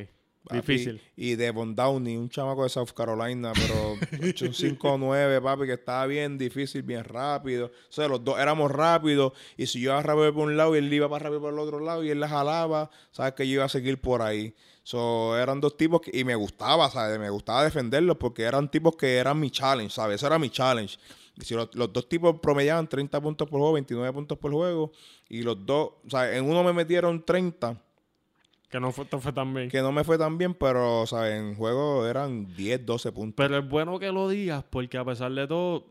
[0.51, 1.01] Difícil.
[1.17, 6.07] Y, de Devon Downey, un chamaco de South Carolina, pero un 5-9, papi, que estaba
[6.07, 7.67] bien difícil, bien rápido.
[7.67, 9.33] O sea, los dos éramos rápidos.
[9.57, 11.59] Y si yo iba rápido por un lado y él iba para rápido por el
[11.59, 14.55] otro lado y él la jalaba, sabes que yo iba a seguir por ahí.
[14.85, 17.19] So, eran dos tipos que, y me gustaba, ¿sabes?
[17.19, 20.17] Me gustaba defenderlos porque eran tipos que eran mi challenge, ¿sabes?
[20.17, 20.99] Ese era mi challenge.
[21.41, 24.93] Si los, dos tipos promediaban 30 puntos por juego, 29 puntos por juego,
[25.29, 27.77] y los dos, o sea, en uno me metieron 30.
[28.69, 29.71] Que no fue, fue tan bien.
[29.71, 31.41] Que no me fue tan bien, pero, ¿sabes?
[31.41, 33.35] En juego eran 10, 12 puntos.
[33.37, 35.87] Pero es bueno que lo digas, porque a pesar de todo,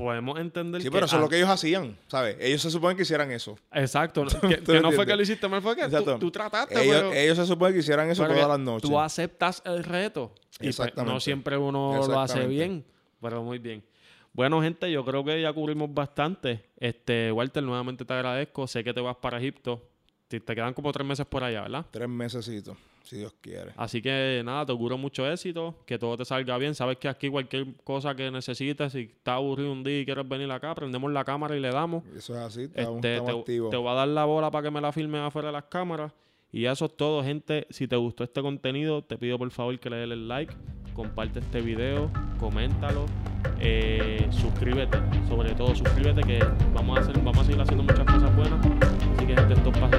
[0.00, 2.36] podemos entender sí, pero eso es lo que ellos hacían, ¿sabes?
[2.40, 3.58] Ellos se suponen que hicieran eso.
[3.72, 4.24] Exacto.
[4.66, 5.88] que, no fue que lo hiciste mal, fue que
[6.18, 8.88] tú, trataste, ellos, ellos se suponen que hicieran eso todas las noches.
[8.88, 10.32] Tú aceptas el reto.
[10.60, 12.84] Y pues, no siempre uno lo hace bien,
[13.20, 13.84] pero muy bien.
[14.32, 16.64] Bueno, gente, yo creo que ya cubrimos bastante.
[16.76, 18.66] Este, Walter, nuevamente te agradezco.
[18.66, 19.82] Sé que te vas para Egipto.
[20.28, 21.86] Te, quedan como tres meses por allá, ¿verdad?
[21.90, 23.72] Tres mesecitos, si Dios quiere.
[23.76, 26.76] Así que nada, te auguro mucho éxito, que todo te salga bien.
[26.76, 30.48] Sabes que aquí cualquier cosa que necesites, si estás aburrido un día y quieres venir
[30.52, 32.04] acá, prendemos la cámara y le damos.
[32.16, 34.80] Eso es así, estamos, este, te, te voy a dar la bola para que me
[34.80, 36.12] la filmen afuera de las cámaras.
[36.52, 37.66] Y eso es todo, gente.
[37.70, 40.54] Si te gustó este contenido, te pido por favor que le des el like,
[41.00, 43.06] comparte este video, coméntalo,
[43.58, 44.98] eh, suscríbete,
[45.30, 46.44] sobre todo suscríbete que
[46.74, 48.60] vamos a hacer, vamos a seguir haciendo muchas cosas buenas.
[49.16, 49.96] Así que gente, esto como la